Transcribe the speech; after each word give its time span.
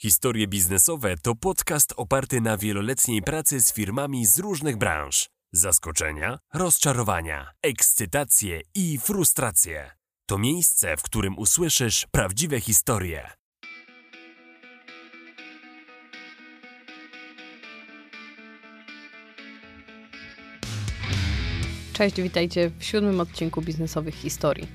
Historie 0.00 0.46
biznesowe 0.46 1.16
to 1.22 1.34
podcast 1.34 1.94
oparty 1.96 2.40
na 2.40 2.56
wieloletniej 2.56 3.22
pracy 3.22 3.60
z 3.60 3.72
firmami 3.72 4.26
z 4.26 4.38
różnych 4.38 4.76
branż. 4.76 5.28
Zaskoczenia, 5.52 6.38
rozczarowania, 6.54 7.50
ekscytacje 7.62 8.60
i 8.74 8.98
frustracje. 8.98 9.90
To 10.26 10.38
miejsce, 10.38 10.96
w 10.96 11.02
którym 11.02 11.38
usłyszysz 11.38 12.06
prawdziwe 12.10 12.60
historie. 12.60 13.30
Cześć, 21.92 22.20
witajcie 22.20 22.70
w 22.78 22.84
siódmym 22.84 23.20
odcinku 23.20 23.62
biznesowych 23.62 24.14
historii. 24.14 24.68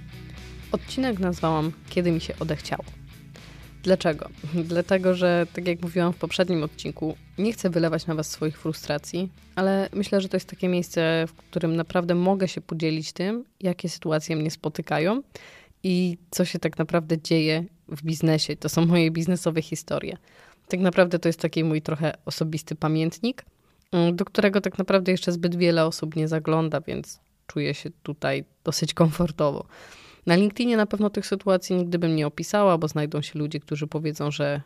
Odcinek 0.71 1.19
nazwałam 1.19 1.71
Kiedy 1.89 2.11
mi 2.11 2.21
się 2.21 2.39
odechciało. 2.39 3.02
Dlaczego? 3.83 4.29
Dlatego, 4.73 5.15
że 5.15 5.47
tak 5.53 5.67
jak 5.67 5.81
mówiłam 5.81 6.13
w 6.13 6.17
poprzednim 6.17 6.63
odcinku, 6.63 7.15
nie 7.37 7.53
chcę 7.53 7.69
wylewać 7.69 8.07
na 8.07 8.15
Was 8.15 8.31
swoich 8.31 8.57
frustracji, 8.57 9.29
ale 9.55 9.89
myślę, 9.93 10.21
że 10.21 10.29
to 10.29 10.37
jest 10.37 10.49
takie 10.49 10.67
miejsce, 10.67 11.25
w 11.27 11.33
którym 11.33 11.75
naprawdę 11.75 12.15
mogę 12.15 12.47
się 12.47 12.61
podzielić 12.61 13.13
tym, 13.13 13.43
jakie 13.59 13.89
sytuacje 13.89 14.35
mnie 14.35 14.51
spotykają 14.51 15.21
i 15.83 16.17
co 16.31 16.45
się 16.45 16.59
tak 16.59 16.77
naprawdę 16.77 17.21
dzieje 17.21 17.65
w 17.87 18.03
biznesie. 18.03 18.55
To 18.55 18.69
są 18.69 18.85
moje 18.85 19.11
biznesowe 19.11 19.61
historie. 19.61 20.17
Tak 20.67 20.79
naprawdę 20.79 21.19
to 21.19 21.29
jest 21.29 21.39
taki 21.39 21.63
mój 21.63 21.81
trochę 21.81 22.13
osobisty 22.25 22.75
pamiętnik, 22.75 23.45
mm, 23.91 24.15
do 24.15 24.25
którego 24.25 24.61
tak 24.61 24.77
naprawdę 24.77 25.11
jeszcze 25.11 25.31
zbyt 25.31 25.55
wiele 25.55 25.85
osób 25.85 26.15
nie 26.15 26.27
zagląda, 26.27 26.81
więc 26.81 27.19
czuję 27.47 27.73
się 27.73 27.89
tutaj 28.03 28.43
dosyć 28.63 28.93
komfortowo. 28.93 29.65
Na 30.25 30.35
LinkedInie 30.35 30.77
na 30.77 30.85
pewno 30.85 31.09
tych 31.09 31.25
sytuacji 31.25 31.75
nigdy 31.75 31.99
bym 31.99 32.15
nie 32.15 32.27
opisała, 32.27 32.77
bo 32.77 32.87
znajdą 32.87 33.21
się 33.21 33.39
ludzie, 33.39 33.59
którzy 33.59 33.87
powiedzą, 33.87 34.31
że 34.31 34.61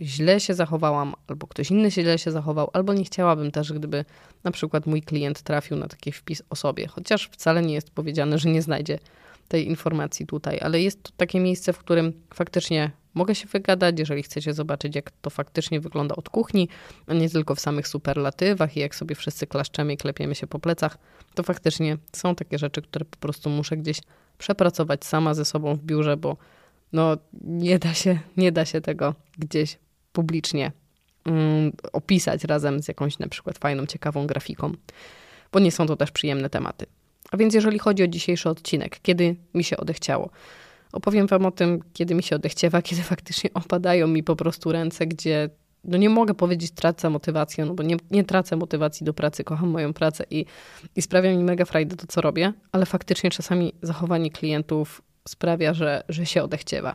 źle 0.00 0.40
się 0.40 0.54
zachowałam, 0.54 1.14
albo 1.26 1.46
ktoś 1.46 1.70
inny 1.70 1.90
się 1.90 2.02
źle 2.02 2.18
się 2.18 2.30
zachował, 2.30 2.70
albo 2.72 2.94
nie 2.94 3.04
chciałabym 3.04 3.50
też, 3.50 3.72
gdyby 3.72 4.04
na 4.44 4.50
przykład 4.50 4.86
mój 4.86 5.02
klient 5.02 5.42
trafił 5.42 5.76
na 5.76 5.88
taki 5.88 6.12
wpis 6.12 6.42
o 6.50 6.56
sobie, 6.56 6.86
chociaż 6.86 7.28
wcale 7.32 7.62
nie 7.62 7.74
jest 7.74 7.90
powiedziane, 7.90 8.38
że 8.38 8.48
nie 8.48 8.62
znajdzie 8.62 8.98
tej 9.48 9.68
informacji 9.68 10.26
tutaj, 10.26 10.58
ale 10.62 10.82
jest 10.82 11.02
to 11.02 11.10
takie 11.16 11.40
miejsce, 11.40 11.72
w 11.72 11.78
którym 11.78 12.12
faktycznie 12.34 12.90
mogę 13.14 13.34
się 13.34 13.46
wygadać, 13.46 13.98
jeżeli 13.98 14.22
chcecie 14.22 14.54
zobaczyć, 14.54 14.96
jak 14.96 15.10
to 15.10 15.30
faktycznie 15.30 15.80
wygląda 15.80 16.16
od 16.16 16.28
kuchni, 16.28 16.68
a 17.06 17.14
nie 17.14 17.30
tylko 17.30 17.54
w 17.54 17.60
samych 17.60 17.88
superlatywach 17.88 18.76
i 18.76 18.80
jak 18.80 18.94
sobie 18.94 19.14
wszyscy 19.14 19.46
klaszczemy 19.46 19.92
i 19.92 19.96
klepiemy 19.96 20.34
się 20.34 20.46
po 20.46 20.58
plecach, 20.58 20.98
to 21.34 21.42
faktycznie 21.42 21.98
są 22.12 22.34
takie 22.34 22.58
rzeczy, 22.58 22.82
które 22.82 23.04
po 23.04 23.16
prostu 23.16 23.50
muszę 23.50 23.76
gdzieś 23.76 24.00
przepracować 24.38 25.04
sama 25.04 25.34
ze 25.34 25.44
sobą 25.44 25.74
w 25.74 25.82
biurze, 25.82 26.16
bo 26.16 26.36
no, 26.92 27.16
nie, 27.42 27.78
da 27.78 27.94
się, 27.94 28.18
nie 28.36 28.52
da 28.52 28.64
się 28.64 28.80
tego 28.80 29.14
gdzieś 29.38 29.78
publicznie 30.12 30.72
um, 31.26 31.72
opisać 31.92 32.44
razem 32.44 32.82
z 32.82 32.88
jakąś 32.88 33.18
na 33.18 33.28
przykład 33.28 33.58
fajną, 33.58 33.86
ciekawą 33.86 34.26
grafiką, 34.26 34.72
bo 35.52 35.58
nie 35.58 35.72
są 35.72 35.86
to 35.86 35.96
też 35.96 36.10
przyjemne 36.10 36.50
tematy. 36.50 36.86
A 37.30 37.36
więc 37.36 37.54
jeżeli 37.54 37.78
chodzi 37.78 38.02
o 38.02 38.06
dzisiejszy 38.06 38.48
odcinek, 38.48 39.00
kiedy 39.02 39.36
mi 39.54 39.64
się 39.64 39.76
odechciało, 39.76 40.30
opowiem 40.92 41.26
Wam 41.26 41.46
o 41.46 41.50
tym, 41.50 41.80
kiedy 41.92 42.14
mi 42.14 42.22
się 42.22 42.36
odechciewa, 42.36 42.82
kiedy 42.82 43.02
faktycznie 43.12 43.50
opadają 43.54 44.06
mi 44.06 44.22
po 44.22 44.36
prostu 44.36 44.72
ręce, 44.72 45.06
gdzie 45.06 45.50
no 45.86 45.98
nie 45.98 46.10
mogę 46.10 46.34
powiedzieć 46.34 46.70
tracę 46.70 47.10
motywację, 47.10 47.64
no 47.64 47.74
bo 47.74 47.82
nie, 47.82 47.96
nie 48.10 48.24
tracę 48.24 48.56
motywacji 48.56 49.04
do 49.04 49.14
pracy, 49.14 49.44
kocham 49.44 49.68
moją 49.68 49.92
pracę 49.92 50.24
i, 50.30 50.46
i 50.96 51.02
sprawia 51.02 51.30
mi 51.30 51.44
mega 51.44 51.64
frajdę 51.64 51.96
to, 51.96 52.06
co 52.06 52.20
robię, 52.20 52.52
ale 52.72 52.86
faktycznie 52.86 53.30
czasami 53.30 53.72
zachowanie 53.82 54.30
klientów 54.30 55.02
sprawia, 55.28 55.74
że, 55.74 56.02
że 56.08 56.26
się 56.26 56.42
odechciewa. 56.42 56.94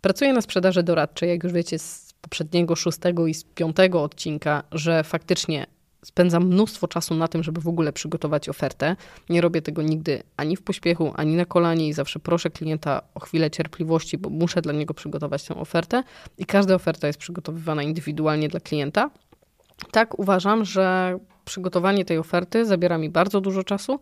Pracuję 0.00 0.32
na 0.32 0.40
sprzedaży 0.40 0.82
doradczej, 0.82 1.28
jak 1.28 1.44
już 1.44 1.52
wiecie 1.52 1.78
z 1.78 2.14
poprzedniego 2.20 2.76
szóstego 2.76 3.26
i 3.26 3.34
z 3.34 3.44
piątego 3.44 4.02
odcinka, 4.02 4.62
że 4.72 5.04
faktycznie 5.04 5.66
spędzam 6.04 6.46
mnóstwo 6.46 6.88
czasu 6.88 7.14
na 7.14 7.28
tym, 7.28 7.42
żeby 7.42 7.60
w 7.60 7.68
ogóle 7.68 7.92
przygotować 7.92 8.48
ofertę. 8.48 8.96
Nie 9.28 9.40
robię 9.40 9.62
tego 9.62 9.82
nigdy 9.82 10.22
ani 10.36 10.56
w 10.56 10.62
pośpiechu, 10.62 11.12
ani 11.16 11.36
na 11.36 11.44
kolanie 11.44 11.88
i 11.88 11.92
zawsze 11.92 12.18
proszę 12.18 12.50
klienta 12.50 13.02
o 13.14 13.20
chwilę 13.20 13.50
cierpliwości, 13.50 14.18
bo 14.18 14.30
muszę 14.30 14.62
dla 14.62 14.72
niego 14.72 14.94
przygotować 14.94 15.44
tę 15.44 15.54
ofertę 15.54 16.02
i 16.38 16.46
każda 16.46 16.74
oferta 16.74 17.06
jest 17.06 17.18
przygotowywana 17.18 17.82
indywidualnie 17.82 18.48
dla 18.48 18.60
klienta. 18.60 19.10
Tak 19.90 20.18
uważam, 20.18 20.64
że 20.64 21.18
przygotowanie 21.44 22.04
tej 22.04 22.18
oferty 22.18 22.66
zabiera 22.66 22.98
mi 22.98 23.10
bardzo 23.10 23.40
dużo 23.40 23.64
czasu 23.64 24.00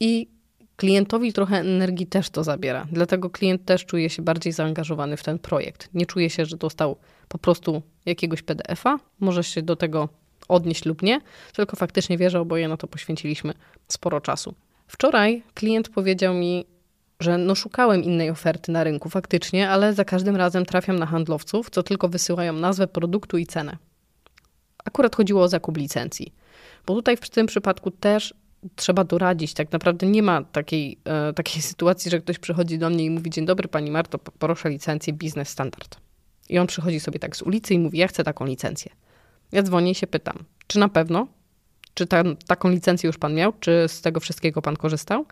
i 0.00 0.28
klientowi 0.76 1.32
trochę 1.32 1.56
energii 1.56 2.06
też 2.06 2.30
to 2.30 2.44
zabiera. 2.44 2.86
Dlatego 2.92 3.30
klient 3.30 3.64
też 3.64 3.84
czuje 3.84 4.10
się 4.10 4.22
bardziej 4.22 4.52
zaangażowany 4.52 5.16
w 5.16 5.22
ten 5.22 5.38
projekt. 5.38 5.88
Nie 5.94 6.06
czuje 6.06 6.30
się, 6.30 6.46
że 6.46 6.56
dostał 6.56 6.96
po 7.28 7.38
prostu 7.38 7.82
jakiegoś 8.06 8.42
PDF-a, 8.42 8.98
może 9.20 9.44
się 9.44 9.62
do 9.62 9.76
tego 9.76 10.08
odnieść 10.48 10.84
lub 10.84 11.02
nie, 11.02 11.20
tylko 11.52 11.76
faktycznie 11.76 12.18
wierzę, 12.18 12.40
oboje 12.40 12.68
na 12.68 12.76
to 12.76 12.86
poświęciliśmy 12.86 13.52
sporo 13.88 14.20
czasu. 14.20 14.54
Wczoraj 14.86 15.42
klient 15.54 15.88
powiedział 15.88 16.34
mi, 16.34 16.64
że 17.20 17.38
no 17.38 17.54
szukałem 17.54 18.04
innej 18.04 18.30
oferty 18.30 18.72
na 18.72 18.84
rynku 18.84 19.08
faktycznie, 19.08 19.70
ale 19.70 19.94
za 19.94 20.04
każdym 20.04 20.36
razem 20.36 20.66
trafiam 20.66 20.98
na 20.98 21.06
handlowców, 21.06 21.70
co 21.70 21.82
tylko 21.82 22.08
wysyłają 22.08 22.52
nazwę 22.52 22.86
produktu 22.86 23.38
i 23.38 23.46
cenę. 23.46 23.76
Akurat 24.84 25.16
chodziło 25.16 25.42
o 25.42 25.48
zakup 25.48 25.76
licencji. 25.76 26.32
Bo 26.86 26.94
tutaj 26.94 27.16
w 27.16 27.30
tym 27.30 27.46
przypadku 27.46 27.90
też 27.90 28.34
trzeba 28.76 29.04
doradzić. 29.04 29.54
Tak 29.54 29.72
naprawdę 29.72 30.06
nie 30.06 30.22
ma 30.22 30.42
takiej, 30.42 30.98
e, 31.04 31.32
takiej 31.32 31.62
sytuacji, 31.72 32.10
że 32.10 32.20
ktoś 32.20 32.38
przychodzi 32.38 32.78
do 32.78 32.90
mnie 32.90 33.04
i 33.04 33.10
mówi: 33.10 33.30
Dzień 33.30 33.46
dobry, 33.46 33.68
pani 33.68 33.90
Marto, 33.90 34.18
proszę 34.18 34.70
licencję 34.70 35.12
biznes 35.12 35.48
standard. 35.48 35.96
I 36.48 36.58
on 36.58 36.66
przychodzi 36.66 37.00
sobie 37.00 37.18
tak 37.18 37.36
z 37.36 37.42
ulicy 37.42 37.74
i 37.74 37.78
mówi: 37.78 37.98
Ja 37.98 38.08
chcę 38.08 38.24
taką 38.24 38.46
licencję. 38.46 38.92
Ja 39.52 39.62
dzwonię 39.62 39.90
i 39.90 39.94
się 39.94 40.06
pytam, 40.06 40.36
czy 40.66 40.78
na 40.78 40.88
pewno? 40.88 41.26
Czy 41.94 42.06
ta, 42.06 42.22
taką 42.46 42.70
licencję 42.70 43.06
już 43.06 43.18
pan 43.18 43.34
miał? 43.34 43.52
Czy 43.60 43.84
z 43.88 44.00
tego 44.00 44.20
wszystkiego 44.20 44.62
pan 44.62 44.76
korzystał? 44.76 45.26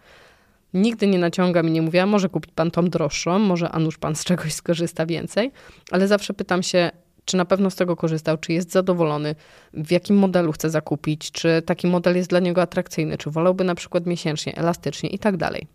Nigdy 0.74 1.06
nie 1.06 1.18
naciągam 1.18 1.68
i 1.68 1.70
nie 1.70 1.82
mówię, 1.82 2.06
może 2.06 2.28
kupić 2.28 2.52
pan 2.54 2.70
tą 2.70 2.84
droższą, 2.84 3.38
może 3.38 3.68
a 3.68 3.78
nuż 3.78 3.98
pan 3.98 4.16
z 4.16 4.24
czegoś 4.24 4.52
skorzysta 4.52 5.06
więcej, 5.06 5.52
ale 5.90 6.08
zawsze 6.08 6.34
pytam 6.34 6.62
się, 6.62 6.90
czy 7.24 7.36
na 7.36 7.44
pewno 7.44 7.70
z 7.70 7.76
tego 7.76 7.96
korzystał, 7.96 8.38
czy 8.38 8.52
jest 8.52 8.72
zadowolony, 8.72 9.34
w 9.72 9.90
jakim 9.90 10.16
modelu 10.16 10.52
chce 10.52 10.70
zakupić, 10.70 11.32
czy 11.32 11.62
taki 11.66 11.86
model 11.86 12.16
jest 12.16 12.30
dla 12.30 12.40
niego 12.40 12.62
atrakcyjny, 12.62 13.18
czy 13.18 13.30
wolałby 13.30 13.64
na 13.64 13.74
przykład 13.74 14.06
miesięcznie, 14.06 14.56
elastycznie 14.56 15.08
i 15.08 15.18
tak 15.18 15.36
dalej. 15.36 15.66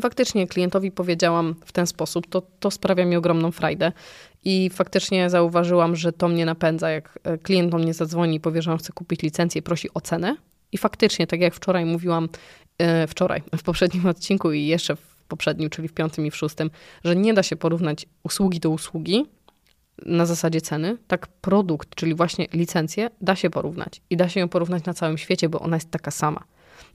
Faktycznie 0.00 0.46
klientowi 0.46 0.90
powiedziałam 0.90 1.54
w 1.64 1.72
ten 1.72 1.86
sposób, 1.86 2.26
to, 2.26 2.42
to 2.60 2.70
sprawia 2.70 3.04
mi 3.04 3.16
ogromną 3.16 3.52
frajdę. 3.52 3.92
I 4.44 4.70
faktycznie 4.70 5.30
zauważyłam, 5.30 5.96
że 5.96 6.12
to 6.12 6.28
mnie 6.28 6.46
napędza, 6.46 6.90
jak 6.90 7.18
e, 7.24 7.38
klient 7.38 7.70
do 7.70 7.78
mnie 7.78 7.94
zadzwoni 7.94 8.36
i 8.36 8.40
powie, 8.40 8.62
że 8.62 8.72
on 8.72 8.78
chce 8.78 8.92
kupić 8.92 9.22
licencję 9.22 9.62
prosi 9.62 9.88
o 9.94 10.00
cenę. 10.00 10.36
I 10.72 10.78
faktycznie, 10.78 11.26
tak 11.26 11.40
jak 11.40 11.54
wczoraj 11.54 11.84
mówiłam, 11.84 12.28
e, 12.78 13.06
wczoraj, 13.06 13.42
w 13.56 13.62
poprzednim 13.62 14.06
odcinku 14.06 14.52
i 14.52 14.66
jeszcze 14.66 14.96
w 14.96 15.24
poprzednim, 15.28 15.70
czyli 15.70 15.88
w 15.88 15.92
piątym 15.92 16.26
i 16.26 16.30
w 16.30 16.36
szóstym, 16.36 16.70
że 17.04 17.16
nie 17.16 17.34
da 17.34 17.42
się 17.42 17.56
porównać 17.56 18.06
usługi 18.22 18.60
do 18.60 18.70
usługi 18.70 19.26
na 20.06 20.26
zasadzie 20.26 20.60
ceny, 20.60 20.96
tak 21.06 21.26
produkt, 21.26 21.94
czyli 21.94 22.14
właśnie 22.14 22.46
licencję, 22.52 23.10
da 23.20 23.36
się 23.36 23.50
porównać. 23.50 24.00
I 24.10 24.16
da 24.16 24.28
się 24.28 24.40
ją 24.40 24.48
porównać 24.48 24.84
na 24.84 24.94
całym 24.94 25.18
świecie, 25.18 25.48
bo 25.48 25.60
ona 25.60 25.76
jest 25.76 25.90
taka 25.90 26.10
sama. 26.10 26.44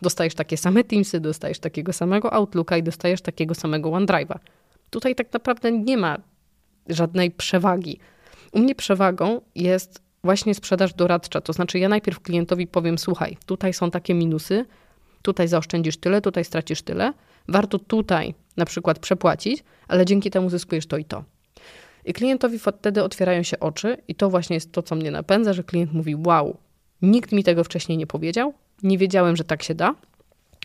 Dostajesz 0.02 0.36
takie 0.36 0.58
same 0.58 0.84
Teamsy, 0.84 1.20
dostajesz 1.20 1.60
takiego 1.60 1.94
samego 1.94 2.34
Outlooka 2.34 2.78
i 2.78 2.84
dostajesz 2.84 3.22
takiego 3.22 3.56
samego 3.56 3.90
OneDrive'a. 3.90 4.40
Tutaj 4.90 5.16
tak 5.16 5.34
naprawdę 5.34 5.72
nie 5.72 5.98
ma 5.98 6.18
żadnej 6.90 7.32
przewagi. 7.32 8.00
U 8.52 8.60
mnie 8.60 8.76
przewagą 8.76 9.42
jest 9.56 10.02
właśnie 10.24 10.56
sprzedaż 10.56 10.94
doradcza. 10.94 11.42
To 11.42 11.54
znaczy, 11.54 11.80
ja 11.80 11.90
najpierw 11.90 12.20
klientowi 12.20 12.68
powiem: 12.68 12.98
Słuchaj, 12.98 13.38
tutaj 13.46 13.74
są 13.74 13.92
takie 13.92 14.14
minusy, 14.14 14.66
tutaj 15.22 15.48
zaoszczędzisz 15.48 15.98
tyle, 15.98 16.22
tutaj 16.22 16.46
stracisz 16.46 16.82
tyle. 16.82 17.14
Warto 17.48 17.80
tutaj 17.80 18.34
na 18.58 18.66
przykład 18.66 19.00
przepłacić, 19.00 19.64
ale 19.88 20.06
dzięki 20.06 20.32
temu 20.32 20.50
zyskujesz 20.50 20.88
to 20.88 20.98
i 20.98 21.06
to. 21.06 21.24
I 22.06 22.14
klientowi 22.14 22.60
wtedy 22.60 23.04
otwierają 23.04 23.44
się 23.44 23.60
oczy, 23.60 23.98
i 24.08 24.16
to 24.16 24.30
właśnie 24.30 24.54
jest 24.54 24.72
to, 24.72 24.82
co 24.82 24.96
mnie 24.96 25.12
napędza, 25.12 25.54
że 25.54 25.64
klient 25.64 25.94
mówi: 25.94 26.16
Wow, 26.16 26.58
nikt 27.02 27.32
mi 27.32 27.44
tego 27.44 27.64
wcześniej 27.64 27.98
nie 27.98 28.08
powiedział, 28.08 28.54
nie 28.84 28.98
wiedziałem, 28.98 29.36
że 29.36 29.44
tak 29.44 29.64
się 29.64 29.76
da. 29.76 29.96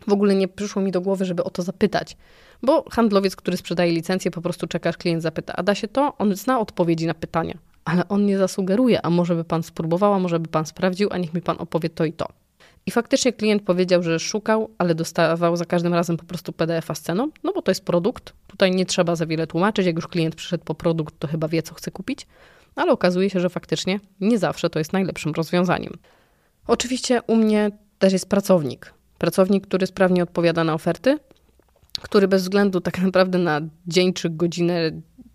W 0.07 0.13
ogóle 0.13 0.35
nie 0.35 0.49
przyszło 0.49 0.83
mi 0.83 0.93
do 0.93 1.01
głowy, 1.01 1.25
żeby 1.25 1.45
o 1.45 1.51
to 1.51 1.63
zapytać. 1.63 2.17
Bo 2.63 2.85
handlowiec, 2.91 3.37
który 3.37 3.57
sprzedaje 3.57 3.93
licencję, 3.93 4.31
po 4.31 4.41
prostu 4.41 4.67
czeka, 4.67 4.91
aż 4.91 4.97
klient 4.97 5.23
zapyta, 5.23 5.53
a 5.57 5.63
da 5.63 5.75
się 5.75 5.89
to? 5.89 6.15
On 6.19 6.37
zna 6.37 6.61
odpowiedzi 6.61 7.07
na 7.07 7.15
pytania, 7.15 7.59
ale 7.85 8.09
on 8.09 8.27
nie 8.27 8.39
zasugeruje, 8.39 9.07
a 9.07 9.11
może 9.11 9.35
by 9.35 9.45
pan 9.45 9.63
spróbował, 9.63 10.15
a 10.15 10.19
może 10.19 10.41
by 10.41 10.49
pan 10.49 10.67
sprawdził, 10.67 11.09
a 11.13 11.19
niech 11.19 11.35
mi 11.35 11.43
pan 11.43 11.57
opowie 11.59 11.91
to 11.91 12.05
i 12.05 12.13
to. 12.13 12.29
I 12.87 12.91
faktycznie 12.91 13.33
klient 13.33 13.63
powiedział, 13.63 14.03
że 14.03 14.19
szukał, 14.19 14.71
ale 14.79 14.95
dostawał 14.95 15.57
za 15.57 15.65
każdym 15.65 15.95
razem 15.95 16.17
po 16.17 16.25
prostu 16.25 16.53
PDF-a 16.53 16.95
z 16.95 17.01
ceną, 17.01 17.31
no 17.45 17.53
bo 17.53 17.63
to 17.63 17.71
jest 17.71 17.85
produkt. 17.85 18.33
Tutaj 18.47 18.71
nie 18.71 18.87
trzeba 18.87 19.17
za 19.17 19.27
wiele 19.27 19.47
tłumaczyć. 19.47 19.87
Jak 19.87 19.97
już 19.97 20.07
klient 20.07 20.35
przyszedł 20.35 20.65
po 20.65 20.75
produkt, 20.75 21.15
to 21.19 21.29
chyba 21.29 21.49
wie, 21.49 21.63
co 21.63 21.75
chce 21.75 21.91
kupić. 21.91 22.27
Ale 22.77 22.93
okazuje 22.93 23.31
się, 23.31 23.41
że 23.41 23.49
faktycznie 23.49 24.01
nie 24.21 24.39
zawsze 24.39 24.71
to 24.71 24.79
jest 24.79 24.93
najlepszym 24.93 25.33
rozwiązaniem. 25.33 25.99
Oczywiście 26.67 27.23
u 27.23 27.37
mnie 27.37 27.71
też 27.99 28.13
jest 28.13 28.29
pracownik. 28.29 28.95
Pracownik, 29.19 29.67
który 29.67 29.87
sprawnie 29.87 30.23
odpowiada 30.23 30.65
na 30.65 30.75
oferty, 30.75 31.19
który 32.03 32.29
bez 32.29 32.43
względu 32.43 32.81
tak 32.81 32.99
naprawdę 33.09 33.39
na 33.39 33.61
dzień 33.87 34.13
czy 34.13 34.31
godzinę 34.31 34.91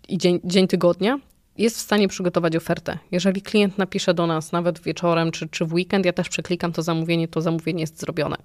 i 0.08 0.18
dzień, 0.18 0.40
dzień 0.44 0.68
tygodnia 0.68 1.18
jest 1.58 1.76
w 1.76 1.80
stanie 1.80 2.08
przygotować 2.08 2.56
ofertę. 2.56 2.98
Jeżeli 3.10 3.42
klient 3.42 3.78
napisze 3.78 4.14
do 4.14 4.26
nas 4.26 4.52
nawet 4.52 4.80
wieczorem 4.80 5.30
czy, 5.30 5.48
czy 5.48 5.64
w 5.64 5.72
weekend, 5.72 6.06
ja 6.06 6.12
też 6.12 6.28
przeklikam 6.28 6.72
to 6.72 6.82
zamówienie, 6.82 7.28
to 7.28 7.40
zamówienie 7.40 7.80
jest 7.80 8.00
zrobione. 8.00 8.36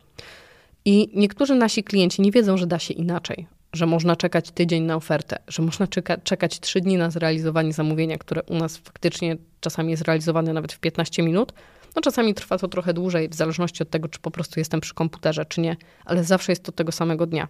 I 0.86 1.10
niektórzy 1.13 1.56
nasi 1.56 1.83
klienci 1.83 2.22
nie 2.22 2.31
wiedzą, 2.31 2.57
że 2.57 2.68
da 2.68 2.80
się 2.80 2.94
inaczej, 2.94 3.48
że 3.74 3.86
można 3.86 4.15
czekać 4.15 4.51
tydzień 4.51 4.83
na 4.83 4.95
ofertę, 4.95 5.39
że 5.48 5.63
można 5.63 5.88
czeka, 5.88 6.18
czekać 6.18 6.60
trzy 6.60 6.81
dni 6.81 6.98
na 6.98 7.10
zrealizowanie 7.10 7.74
zamówienia, 7.74 8.18
które 8.18 8.44
u 8.44 8.56
nas 8.56 8.77
faktycznie 8.77 9.38
czasami 9.60 9.92
jest 9.92 10.04
realizowane 10.04 10.54
nawet 10.54 10.74
w 10.74 10.80
15 10.80 11.24
minut. 11.24 11.54
No 12.00 12.04
czasami 12.04 12.34
trwa 12.34 12.57
to 12.57 12.68
trochę 12.68 12.94
dłużej, 12.94 13.30
w 13.30 13.34
zależności 13.34 13.84
od 13.84 13.90
tego, 13.90 14.07
czy 14.07 14.19
po 14.19 14.31
prostu 14.31 14.60
jestem 14.60 14.81
przy 14.81 14.94
komputerze, 14.94 15.46
czy 15.46 15.62
nie, 15.62 15.78
ale 16.06 16.24
zawsze 16.24 16.51
jest 16.51 16.63
to 16.63 16.72
tego 16.72 16.92
samego 16.92 17.25
dnia. 17.25 17.48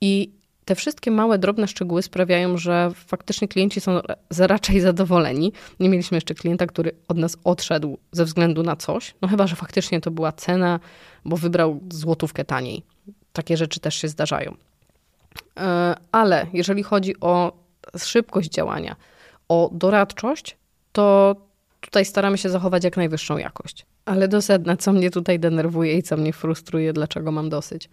I 0.00 0.30
te 0.64 0.74
wszystkie 0.74 1.10
małe, 1.10 1.38
drobne 1.38 1.68
szczegóły 1.68 2.02
sprawiają, 2.02 2.56
że 2.56 2.90
faktycznie 2.94 3.48
klienci 3.48 3.80
są 3.80 4.00
raczej 4.38 4.80
zadowoleni. 4.80 5.52
Nie 5.80 5.88
mieliśmy 5.88 6.16
jeszcze 6.16 6.34
klienta, 6.34 6.66
który 6.66 6.92
od 7.08 7.16
nas 7.16 7.36
odszedł 7.44 7.98
ze 8.12 8.24
względu 8.24 8.62
na 8.62 8.76
coś, 8.76 9.14
no 9.22 9.28
chyba, 9.28 9.46
że 9.46 9.56
faktycznie 9.56 10.00
to 10.00 10.10
była 10.10 10.32
cena, 10.32 10.80
bo 11.24 11.36
wybrał 11.36 11.80
złotówkę 11.90 12.44
taniej. 12.44 12.82
Takie 13.32 13.56
rzeczy 13.56 13.80
też 13.80 13.94
się 13.94 14.08
zdarzają. 14.08 14.56
E, 15.56 15.94
ale 16.12 16.46
jeżeli 16.52 16.82
chodzi 16.82 17.20
o 17.20 17.52
szybkość 17.98 18.50
działania, 18.50 18.96
o 19.48 19.70
doradczość, 19.72 20.56
to 20.92 21.36
tutaj 21.80 22.04
staramy 22.04 22.38
się 22.38 22.48
zachować 22.48 22.84
jak 22.84 22.96
najwyższą 22.96 23.38
jakość. 23.38 23.86
Ale 24.04 24.28
do 24.28 24.42
sedna, 24.42 24.76
co 24.76 24.92
mnie 24.92 25.10
tutaj 25.10 25.40
denerwuje 25.40 25.98
i 25.98 26.02
co 26.02 26.16
mnie 26.16 26.32
frustruje, 26.32 26.92
dlaczego 26.92 27.32
mam 27.32 27.48
dosyć. 27.48 27.88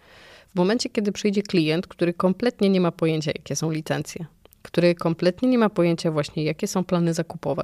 W 0.48 0.54
momencie, 0.54 0.88
kiedy 0.90 1.12
przyjdzie 1.12 1.42
klient, 1.42 1.86
który 1.86 2.14
kompletnie 2.14 2.68
nie 2.68 2.80
ma 2.80 2.92
pojęcia, 2.92 3.32
jakie 3.34 3.56
są 3.56 3.70
licencje, 3.70 4.26
który 4.62 4.94
kompletnie 4.94 5.48
nie 5.48 5.58
ma 5.58 5.68
pojęcia 5.68 6.10
właśnie, 6.10 6.44
jakie 6.44 6.66
są 6.66 6.84
plany 6.84 7.14
zakupowe. 7.14 7.62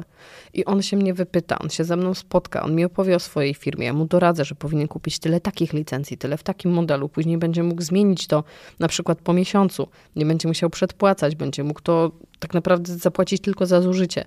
I 0.54 0.64
on 0.64 0.82
się 0.82 0.96
mnie 0.96 1.14
wypyta, 1.14 1.58
on 1.58 1.70
się 1.70 1.84
ze 1.84 1.96
mną 1.96 2.14
spotka, 2.14 2.62
on 2.62 2.74
mi 2.74 2.84
opowie 2.84 3.16
o 3.16 3.20
swojej 3.20 3.54
firmie, 3.54 3.86
ja 3.86 3.92
mu 3.92 4.04
doradzę, 4.04 4.44
że 4.44 4.54
powinien 4.54 4.88
kupić 4.88 5.18
tyle 5.18 5.40
takich 5.40 5.72
licencji, 5.72 6.18
tyle 6.18 6.36
w 6.36 6.42
takim 6.42 6.70
modelu, 6.70 7.08
później 7.08 7.38
będzie 7.38 7.62
mógł 7.62 7.82
zmienić 7.82 8.26
to 8.26 8.44
na 8.78 8.88
przykład 8.88 9.18
po 9.18 9.32
miesiącu, 9.32 9.88
nie 10.16 10.26
będzie 10.26 10.48
musiał 10.48 10.70
przedpłacać, 10.70 11.36
będzie 11.36 11.64
mógł 11.64 11.80
to 11.80 12.12
tak 12.38 12.54
naprawdę 12.54 12.94
zapłacić 12.94 13.42
tylko 13.42 13.66
za 13.66 13.80
zużycie. 13.80 14.24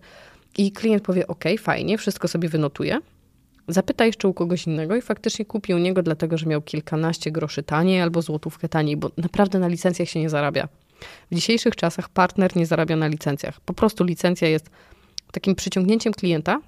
I 0.57 0.71
klient 0.71 1.03
powie: 1.03 1.27
OK, 1.27 1.43
fajnie, 1.59 1.97
wszystko 1.97 2.27
sobie 2.27 2.49
wynotuje, 2.49 2.99
zapyta 3.67 4.05
jeszcze 4.05 4.27
u 4.27 4.33
kogoś 4.33 4.67
innego 4.67 4.95
i 4.95 5.01
faktycznie 5.01 5.45
kupi 5.45 5.73
u 5.73 5.77
niego, 5.77 6.03
dlatego 6.03 6.37
że 6.37 6.45
miał 6.45 6.61
kilkanaście 6.61 7.31
groszy 7.31 7.63
taniej 7.63 8.01
albo 8.01 8.21
złotówkę 8.21 8.69
taniej, 8.69 8.97
bo 8.97 9.11
naprawdę 9.17 9.59
na 9.59 9.67
licencjach 9.67 10.09
się 10.09 10.19
nie 10.19 10.29
zarabia. 10.29 10.67
W 11.31 11.35
dzisiejszych 11.35 11.75
czasach 11.75 12.09
partner 12.09 12.55
nie 12.55 12.65
zarabia 12.65 12.95
na 12.95 13.07
licencjach. 13.07 13.59
Po 13.61 13.73
prostu 13.73 14.03
licencja 14.03 14.47
jest 14.47 14.69
takim 15.31 15.55
przyciągnięciem 15.55 16.13
klienta. 16.13 16.61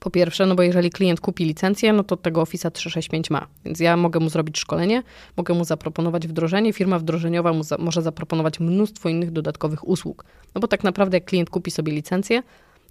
Po 0.00 0.10
pierwsze, 0.10 0.46
no 0.46 0.54
bo 0.54 0.62
jeżeli 0.62 0.90
klient 0.90 1.20
kupi 1.20 1.44
licencję, 1.44 1.92
no 1.92 2.04
to 2.04 2.16
tego 2.16 2.42
Office 2.42 2.70
365 2.70 3.30
ma. 3.30 3.46
Więc 3.64 3.80
ja 3.80 3.96
mogę 3.96 4.20
mu 4.20 4.28
zrobić 4.28 4.58
szkolenie, 4.58 5.02
mogę 5.36 5.54
mu 5.54 5.64
zaproponować 5.64 6.28
wdrożenie, 6.28 6.72
firma 6.72 6.98
wdrożeniowa 6.98 7.52
mu 7.52 7.62
za, 7.62 7.78
może 7.78 8.02
zaproponować 8.02 8.60
mnóstwo 8.60 9.08
innych 9.08 9.30
dodatkowych 9.30 9.88
usług. 9.88 10.24
No 10.54 10.60
bo 10.60 10.68
tak 10.68 10.84
naprawdę 10.84 11.16
jak 11.16 11.24
klient 11.24 11.50
kupi 11.50 11.70
sobie 11.70 11.92
licencję, 11.92 12.42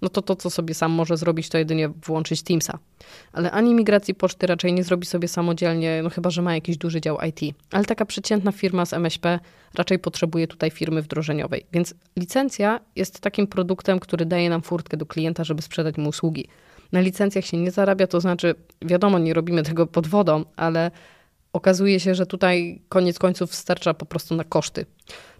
no 0.02 0.08
to 0.08 0.22
to, 0.22 0.36
co 0.36 0.50
sobie 0.50 0.74
sam 0.74 0.92
może 0.92 1.16
zrobić, 1.16 1.48
to 1.48 1.58
jedynie 1.58 1.88
włączyć 1.88 2.42
Teamsa. 2.42 2.78
Ale 3.32 3.50
ani 3.50 3.74
migracji 3.74 4.14
poczty 4.14 4.46
raczej 4.46 4.72
nie 4.72 4.84
zrobi 4.84 5.06
sobie 5.06 5.28
samodzielnie, 5.28 6.00
no 6.02 6.10
chyba, 6.10 6.30
że 6.30 6.42
ma 6.42 6.54
jakiś 6.54 6.76
duży 6.76 7.00
dział 7.00 7.18
IT. 7.28 7.56
Ale 7.70 7.84
taka 7.84 8.04
przeciętna 8.04 8.52
firma 8.52 8.86
z 8.86 8.92
MŚP 8.92 9.40
raczej 9.74 9.98
potrzebuje 9.98 10.46
tutaj 10.46 10.70
firmy 10.70 11.02
wdrożeniowej. 11.02 11.66
Więc 11.72 11.94
licencja 12.16 12.80
jest 12.96 13.20
takim 13.20 13.46
produktem, 13.46 14.00
który 14.00 14.26
daje 14.26 14.50
nam 14.50 14.62
furtkę 14.62 14.96
do 14.96 15.06
klienta, 15.06 15.44
żeby 15.44 15.62
sprzedać 15.62 15.96
mu 15.96 16.08
usługi. 16.08 16.48
Na 16.92 17.00
licencjach 17.00 17.44
się 17.44 17.56
nie 17.56 17.70
zarabia, 17.70 18.06
to 18.06 18.20
znaczy, 18.20 18.54
wiadomo, 18.82 19.18
nie 19.18 19.34
robimy 19.34 19.62
tego 19.62 19.86
pod 19.86 20.06
wodą, 20.06 20.44
ale 20.56 20.90
okazuje 21.52 22.00
się, 22.00 22.14
że 22.14 22.26
tutaj 22.26 22.82
koniec 22.88 23.18
końców 23.18 23.54
starcza 23.54 23.94
po 23.94 24.06
prostu 24.06 24.34
na 24.34 24.44
koszty. 24.44 24.86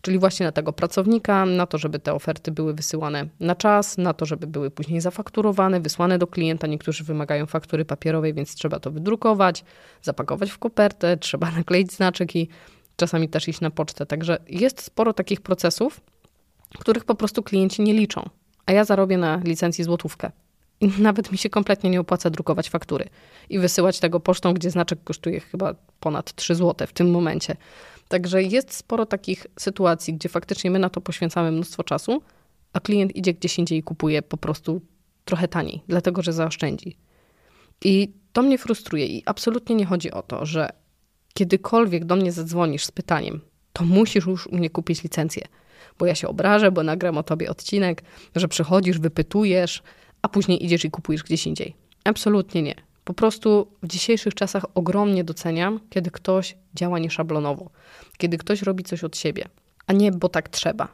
Czyli 0.05 0.19
właśnie 0.19 0.47
na 0.47 0.53
tego 0.53 0.73
pracownika, 0.73 1.47
na 1.47 1.67
to, 1.67 1.79
żeby 1.79 1.99
te 1.99 2.15
oferty 2.15 2.53
były 2.53 2.75
wysyłane 2.75 3.27
na 3.41 3.55
czas, 3.55 3.99
na 3.99 4.15
to, 4.15 4.27
żeby 4.27 4.47
były 4.47 4.71
później 4.71 5.01
zafakturowane, 5.01 5.81
wysłane 5.81 6.19
do 6.19 6.27
klienta. 6.27 6.67
Niektórzy 6.67 7.05
wymagają 7.05 7.47
faktury 7.47 7.85
papierowej, 7.85 8.35
więc 8.35 8.55
trzeba 8.55 8.81
to 8.81 8.91
wydrukować, 8.91 9.65
zapakować 10.03 10.51
w 10.51 10.59
kopertę, 10.59 11.17
trzeba 11.17 11.51
nakleić 11.59 11.93
znaczek 11.93 12.37
i 12.37 12.49
czasami 12.97 13.29
też 13.29 13.49
iść 13.49 13.61
na 13.61 13.71
pocztę. 13.71 14.07
Także 14.07 14.39
jest 14.49 14.83
sporo 14.83 15.13
takich 15.13 15.41
procesów, 15.41 16.01
których 16.79 17.05
po 17.05 17.15
prostu 17.15 17.43
klienci 17.43 17.83
nie 17.83 17.95
liczą. 17.95 18.29
A 18.67 18.73
ja 18.73 18.85
zarobię 18.85 19.19
na 19.19 19.41
licencji 19.45 19.85
złotówkę. 19.85 20.31
Nawet 20.99 21.33
mi 21.33 21.39
się 21.39 21.51
kompletnie 21.51 21.91
nie 21.91 22.01
opłaca 22.01 22.31
drukować 22.31 22.71
faktury 22.71 23.09
i 23.51 23.59
wysyłać 23.59 24.01
tego 24.01 24.21
pocztą, 24.21 24.55
gdzie 24.55 24.71
znaczek 24.71 25.05
kosztuje 25.05 25.41
chyba 25.41 25.75
ponad 26.01 26.35
3 26.35 26.55
zł 26.55 26.87
w 26.87 26.93
tym 26.93 27.11
momencie. 27.11 27.57
Także 28.09 28.43
jest 28.43 28.75
sporo 28.75 29.07
takich 29.07 29.47
sytuacji, 29.59 30.15
gdzie 30.15 30.29
faktycznie 30.29 30.71
my 30.71 30.79
na 30.79 30.91
to 30.91 31.01
poświęcamy 31.01 31.53
mnóstwo 31.53 31.85
czasu, 31.85 32.23
a 32.73 32.81
klient 32.81 33.17
idzie 33.17 33.35
gdzieś 33.35 33.59
indziej 33.59 33.79
i 33.79 33.83
kupuje 33.83 34.23
po 34.23 34.37
prostu 34.37 34.81
trochę 35.25 35.49
taniej, 35.49 35.83
dlatego 35.89 36.23
że 36.23 36.33
zaoszczędzi. 36.33 36.97
I 37.85 38.13
to 38.33 38.43
mnie 38.43 38.59
frustruje 38.59 39.07
i 39.07 39.23
absolutnie 39.27 39.77
nie 39.77 39.87
chodzi 39.87 40.11
o 40.11 40.23
to, 40.23 40.47
że 40.47 40.71
kiedykolwiek 41.35 42.05
do 42.05 42.17
mnie 42.17 42.33
zadzwonisz 42.33 42.85
z 42.85 42.91
pytaniem, 42.91 43.41
to 43.73 43.85
musisz 43.85 44.27
już 44.27 44.47
u 44.47 44.57
mnie 44.57 44.71
kupić 44.71 45.03
licencję, 45.03 45.45
bo 45.99 46.07
ja 46.07 46.15
się 46.15 46.29
obrażę, 46.29 46.73
bo 46.73 46.83
nagram 46.83 47.19
o 47.19 47.23
tobie 47.23 47.51
odcinek, 47.51 48.03
że 48.37 48.49
przychodzisz, 48.49 48.99
wypytujesz, 48.99 49.83
a 50.25 50.29
później 50.29 50.65
idziesz 50.65 50.85
i 50.85 50.91
kupujesz 50.91 51.23
gdzieś 51.23 51.47
indziej. 51.47 51.75
Absolutnie 52.05 52.63
nie. 52.63 52.75
Po 53.05 53.15
prostu 53.15 53.67
w 53.83 53.89
dzisiejszych 53.89 54.35
czasach 54.35 54.65
ogromnie 54.75 55.25
doceniam, 55.25 55.81
kiedy 55.91 56.11
ktoś 56.11 56.57
działa 56.75 56.99
nieszablonowo, 56.99 57.71
kiedy 58.19 58.39
ktoś 58.39 58.63
robi 58.63 58.85
coś 58.85 59.05
od 59.05 59.17
siebie, 59.17 59.45
a 59.87 59.93
nie 59.93 60.13
bo 60.13 60.29
tak 60.29 60.49
trzeba. 60.49 60.89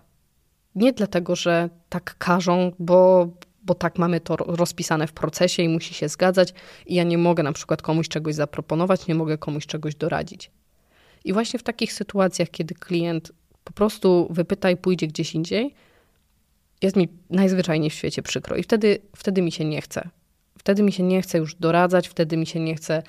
Nie 0.74 0.92
dlatego, 0.92 1.36
że 1.36 1.70
tak 1.88 2.16
każą, 2.18 2.72
bo, 2.78 3.28
bo 3.62 3.74
tak 3.74 3.98
mamy 3.98 4.20
to 4.20 4.36
rozpisane 4.36 5.06
w 5.06 5.12
procesie 5.12 5.62
i 5.62 5.68
musi 5.68 5.94
się 5.94 6.08
zgadzać, 6.08 6.54
i 6.86 6.94
ja 6.94 7.04
nie 7.04 7.18
mogę 7.18 7.42
na 7.42 7.52
przykład 7.52 7.82
komuś 7.82 8.08
czegoś 8.08 8.34
zaproponować, 8.34 9.06
nie 9.06 9.14
mogę 9.14 9.38
komuś 9.38 9.66
czegoś 9.66 9.94
doradzić. 9.94 10.50
I 11.24 11.32
właśnie 11.32 11.58
w 11.58 11.62
takich 11.62 11.92
sytuacjach, 11.92 12.50
kiedy 12.50 12.74
klient 12.74 13.32
po 13.64 13.72
prostu 13.72 14.28
wypyta 14.30 14.70
i 14.70 14.76
pójdzie 14.76 15.06
gdzieś 15.06 15.34
indziej, 15.34 15.74
jest 16.82 16.96
mi 16.96 17.08
najzwyczajniej 17.30 17.90
w 17.90 17.94
świecie 17.94 18.22
przykro 18.22 18.56
i 18.56 18.62
wtedy, 18.62 18.98
wtedy 19.16 19.42
mi 19.42 19.52
się 19.52 19.64
nie 19.64 19.80
chce. 19.80 20.08
Wtedy 20.58 20.82
mi 20.82 20.92
się 20.92 21.02
nie 21.02 21.22
chce 21.22 21.38
już 21.38 21.54
doradzać, 21.54 22.08
wtedy 22.08 22.36
mi 22.36 22.46
się 22.46 22.60
nie 22.60 22.74
chce 22.74 23.02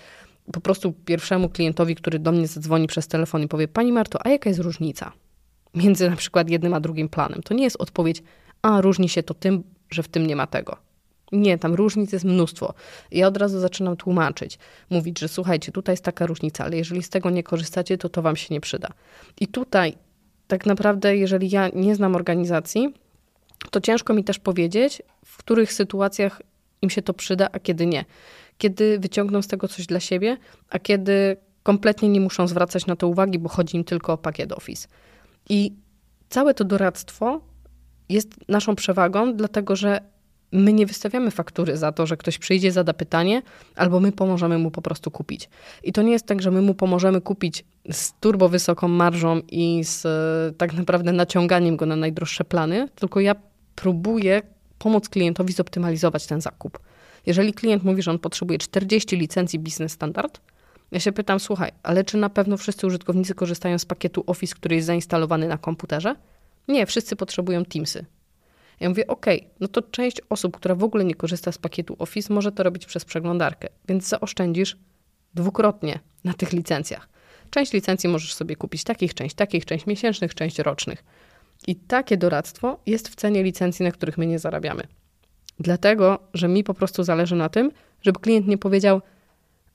po 0.53 0.61
prostu 0.61 0.93
pierwszemu 1.05 1.49
klientowi, 1.49 1.95
który 1.95 2.19
do 2.19 2.31
mnie 2.31 2.47
zadzwoni 2.47 2.87
przez 2.87 3.07
telefon 3.07 3.41
i 3.41 3.47
powie: 3.47 3.67
Pani 3.67 3.91
Marto, 3.91 4.25
a 4.25 4.29
jaka 4.29 4.49
jest 4.49 4.61
różnica 4.61 5.11
między 5.75 6.09
na 6.09 6.15
przykład 6.15 6.49
jednym 6.49 6.73
a 6.73 6.79
drugim 6.79 7.09
planem? 7.09 7.43
To 7.43 7.53
nie 7.53 7.63
jest 7.63 7.81
odpowiedź, 7.81 8.23
a 8.61 8.81
różni 8.81 9.09
się 9.09 9.23
to 9.23 9.33
tym, 9.33 9.63
że 9.91 10.03
w 10.03 10.07
tym 10.07 10.27
nie 10.27 10.35
ma 10.35 10.47
tego. 10.47 10.77
Nie, 11.31 11.57
tam 11.57 11.73
różnic 11.73 12.13
jest 12.13 12.25
mnóstwo. 12.25 12.73
Ja 13.11 13.27
od 13.27 13.37
razu 13.37 13.59
zaczynam 13.59 13.97
tłumaczyć, 13.97 14.59
mówić, 14.89 15.19
że 15.19 15.27
słuchajcie, 15.27 15.71
tutaj 15.71 15.93
jest 15.93 16.03
taka 16.03 16.25
różnica, 16.25 16.63
ale 16.63 16.77
jeżeli 16.77 17.03
z 17.03 17.09
tego 17.09 17.29
nie 17.29 17.43
korzystacie, 17.43 17.97
to 17.97 18.09
to 18.09 18.21
wam 18.21 18.35
się 18.35 18.53
nie 18.53 18.61
przyda. 18.61 18.89
I 19.39 19.47
tutaj 19.47 19.93
tak 20.47 20.65
naprawdę, 20.65 21.17
jeżeli 21.17 21.49
ja 21.49 21.69
nie 21.73 21.95
znam 21.95 22.15
organizacji, 22.15 22.93
to 23.69 23.81
ciężko 23.81 24.13
mi 24.13 24.23
też 24.23 24.39
powiedzieć, 24.39 25.01
w 25.25 25.37
których 25.37 25.73
sytuacjach 25.73 26.41
im 26.81 26.89
się 26.89 27.01
to 27.01 27.13
przyda, 27.13 27.49
a 27.51 27.59
kiedy 27.59 27.85
nie. 27.85 28.05
Kiedy 28.57 28.99
wyciągną 28.99 29.41
z 29.41 29.47
tego 29.47 29.67
coś 29.67 29.85
dla 29.85 29.99
siebie, 29.99 30.37
a 30.69 30.79
kiedy 30.79 31.37
kompletnie 31.63 32.09
nie 32.09 32.21
muszą 32.21 32.47
zwracać 32.47 32.85
na 32.85 32.95
to 32.95 33.07
uwagi, 33.07 33.39
bo 33.39 33.49
chodzi 33.49 33.77
im 33.77 33.83
tylko 33.83 34.13
o 34.13 34.17
pakiet 34.17 34.51
Office. 34.51 34.87
I 35.49 35.73
całe 36.29 36.53
to 36.53 36.63
doradztwo 36.63 37.41
jest 38.09 38.49
naszą 38.49 38.75
przewagą, 38.75 39.35
dlatego 39.35 39.75
że 39.75 40.01
my 40.51 40.73
nie 40.73 40.85
wystawiamy 40.85 41.31
faktury 41.31 41.77
za 41.77 41.91
to, 41.91 42.05
że 42.05 42.17
ktoś 42.17 42.37
przyjdzie, 42.37 42.71
zada 42.71 42.93
pytanie, 42.93 43.41
albo 43.75 43.99
my 43.99 44.11
pomożemy 44.11 44.57
mu 44.57 44.71
po 44.71 44.81
prostu 44.81 45.11
kupić. 45.11 45.49
I 45.83 45.93
to 45.93 46.01
nie 46.01 46.11
jest 46.11 46.25
tak, 46.25 46.41
że 46.41 46.51
my 46.51 46.61
mu 46.61 46.73
pomożemy 46.73 47.21
kupić 47.21 47.65
z 47.91 48.13
turbo 48.19 48.49
wysoką 48.49 48.87
marżą 48.87 49.41
i 49.51 49.83
z 49.83 50.03
tak 50.57 50.73
naprawdę 50.73 51.11
naciąganiem 51.11 51.77
go 51.77 51.85
na 51.85 51.95
najdroższe 51.95 52.43
plany, 52.43 52.87
tylko 52.95 53.19
ja 53.19 53.35
próbuję 53.75 54.41
pomóc 54.77 55.09
klientowi 55.09 55.53
zoptymalizować 55.53 56.27
ten 56.27 56.41
zakup. 56.41 56.79
Jeżeli 57.25 57.53
klient 57.53 57.83
mówi, 57.83 58.01
że 58.01 58.11
on 58.11 58.19
potrzebuje 58.19 58.59
40 58.59 59.17
licencji 59.17 59.59
Business 59.59 59.91
Standard, 59.91 60.41
ja 60.91 60.99
się 60.99 61.11
pytam, 61.11 61.39
słuchaj, 61.39 61.71
ale 61.83 62.03
czy 62.03 62.17
na 62.17 62.29
pewno 62.29 62.57
wszyscy 62.57 62.87
użytkownicy 62.87 63.35
korzystają 63.35 63.79
z 63.79 63.85
pakietu 63.85 64.23
Office, 64.27 64.55
który 64.55 64.75
jest 64.75 64.87
zainstalowany 64.87 65.47
na 65.47 65.57
komputerze? 65.57 66.15
Nie, 66.67 66.85
wszyscy 66.85 67.15
potrzebują 67.15 67.65
Teamsy. 67.65 68.05
Ja 68.79 68.89
mówię, 68.89 69.07
ok, 69.07 69.25
no 69.59 69.67
to 69.67 69.81
część 69.81 70.21
osób, 70.29 70.57
która 70.57 70.75
w 70.75 70.83
ogóle 70.83 71.05
nie 71.05 71.15
korzysta 71.15 71.51
z 71.51 71.57
pakietu 71.57 71.95
Office, 71.99 72.33
może 72.33 72.51
to 72.51 72.63
robić 72.63 72.85
przez 72.85 73.05
przeglądarkę, 73.05 73.67
więc 73.87 74.07
zaoszczędzisz 74.07 74.77
dwukrotnie 75.33 75.99
na 76.23 76.33
tych 76.33 76.51
licencjach. 76.51 77.09
Część 77.49 77.73
licencji 77.73 78.09
możesz 78.09 78.33
sobie 78.33 78.55
kupić 78.55 78.83
takich, 78.83 79.13
część 79.13 79.35
takich, 79.35 79.65
część 79.65 79.85
miesięcznych, 79.85 80.35
część 80.35 80.59
rocznych. 80.59 81.03
I 81.67 81.75
takie 81.75 82.17
doradztwo 82.17 82.79
jest 82.85 83.09
w 83.09 83.15
cenie 83.15 83.43
licencji, 83.43 83.85
na 83.85 83.91
których 83.91 84.17
my 84.17 84.27
nie 84.27 84.39
zarabiamy. 84.39 84.83
Dlatego, 85.59 86.19
że 86.33 86.47
mi 86.47 86.63
po 86.63 86.73
prostu 86.73 87.03
zależy 87.03 87.35
na 87.35 87.49
tym, 87.49 87.71
żeby 88.01 88.19
klient 88.19 88.47
nie 88.47 88.57
powiedział, 88.57 89.01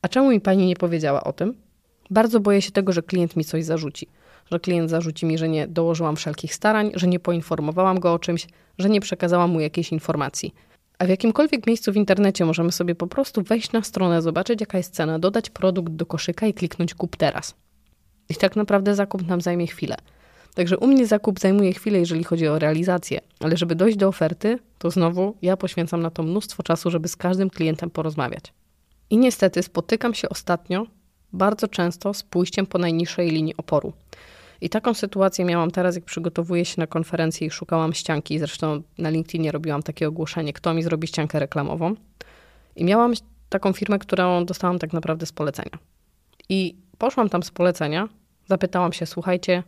a 0.02 0.08
czemu 0.08 0.30
mi 0.30 0.40
pani 0.40 0.66
nie 0.66 0.76
powiedziała 0.76 1.24
o 1.24 1.32
tym? 1.32 1.54
Bardzo 2.10 2.40
boję 2.40 2.62
się 2.62 2.70
tego, 2.70 2.92
że 2.92 3.02
klient 3.02 3.36
mi 3.36 3.44
coś 3.44 3.64
zarzuci. 3.64 4.08
Że 4.52 4.60
klient 4.60 4.90
zarzuci 4.90 5.26
mi, 5.26 5.38
że 5.38 5.48
nie 5.48 5.68
dołożyłam 5.68 6.16
wszelkich 6.16 6.54
starań, 6.54 6.90
że 6.94 7.06
nie 7.06 7.20
poinformowałam 7.20 8.00
go 8.00 8.12
o 8.12 8.18
czymś, 8.18 8.46
że 8.78 8.88
nie 8.88 9.00
przekazałam 9.00 9.50
mu 9.50 9.60
jakiejś 9.60 9.92
informacji. 9.92 10.54
A 10.98 11.06
w 11.06 11.08
jakimkolwiek 11.08 11.66
miejscu 11.66 11.92
w 11.92 11.96
internecie 11.96 12.44
możemy 12.44 12.72
sobie 12.72 12.94
po 12.94 13.06
prostu 13.06 13.42
wejść 13.42 13.72
na 13.72 13.82
stronę, 13.82 14.22
zobaczyć 14.22 14.60
jaka 14.60 14.78
jest 14.78 14.94
cena, 14.94 15.18
dodać 15.18 15.50
produkt 15.50 15.92
do 15.92 16.06
koszyka 16.06 16.46
i 16.46 16.54
kliknąć 16.54 16.94
kup 16.94 17.16
teraz. 17.16 17.54
I 18.28 18.34
tak 18.34 18.56
naprawdę 18.56 18.94
zakup 18.94 19.26
nam 19.26 19.40
zajmie 19.40 19.66
chwilę. 19.66 19.96
Także 20.56 20.78
u 20.78 20.86
mnie 20.86 21.06
zakup 21.06 21.40
zajmuje 21.40 21.72
chwilę, 21.72 21.98
jeżeli 21.98 22.24
chodzi 22.24 22.48
o 22.48 22.58
realizację, 22.58 23.20
ale 23.40 23.56
żeby 23.56 23.74
dojść 23.74 23.96
do 23.96 24.08
oferty, 24.08 24.58
to 24.78 24.90
znowu 24.90 25.36
ja 25.42 25.56
poświęcam 25.56 26.02
na 26.02 26.10
to 26.10 26.22
mnóstwo 26.22 26.62
czasu, 26.62 26.90
żeby 26.90 27.08
z 27.08 27.16
każdym 27.16 27.50
klientem 27.50 27.90
porozmawiać. 27.90 28.52
I 29.10 29.18
niestety 29.18 29.62
spotykam 29.62 30.14
się 30.14 30.28
ostatnio 30.28 30.86
bardzo 31.32 31.68
często 31.68 32.14
z 32.14 32.22
pójściem 32.22 32.66
po 32.66 32.78
najniższej 32.78 33.30
linii 33.30 33.56
oporu. 33.56 33.92
I 34.60 34.68
taką 34.68 34.94
sytuację 34.94 35.44
miałam 35.44 35.70
teraz, 35.70 35.94
jak 35.94 36.04
przygotowuję 36.04 36.64
się 36.64 36.74
na 36.78 36.86
konferencję 36.86 37.46
i 37.46 37.50
szukałam 37.50 37.92
ścianki. 37.92 38.38
Zresztą 38.38 38.82
na 38.98 39.10
LinkedInie 39.10 39.52
robiłam 39.52 39.82
takie 39.82 40.08
ogłoszenie, 40.08 40.52
kto 40.52 40.74
mi 40.74 40.82
zrobi 40.82 41.06
ściankę 41.06 41.38
reklamową. 41.38 41.94
I 42.76 42.84
miałam 42.84 43.14
taką 43.48 43.72
firmę, 43.72 43.98
którą 43.98 44.44
dostałam 44.44 44.78
tak 44.78 44.92
naprawdę 44.92 45.26
z 45.26 45.32
polecenia. 45.32 45.78
I 46.48 46.76
poszłam 46.98 47.28
tam 47.28 47.42
z 47.42 47.50
polecenia, 47.50 48.08
zapytałam 48.46 48.92
się, 48.92 49.06
słuchajcie, 49.06 49.62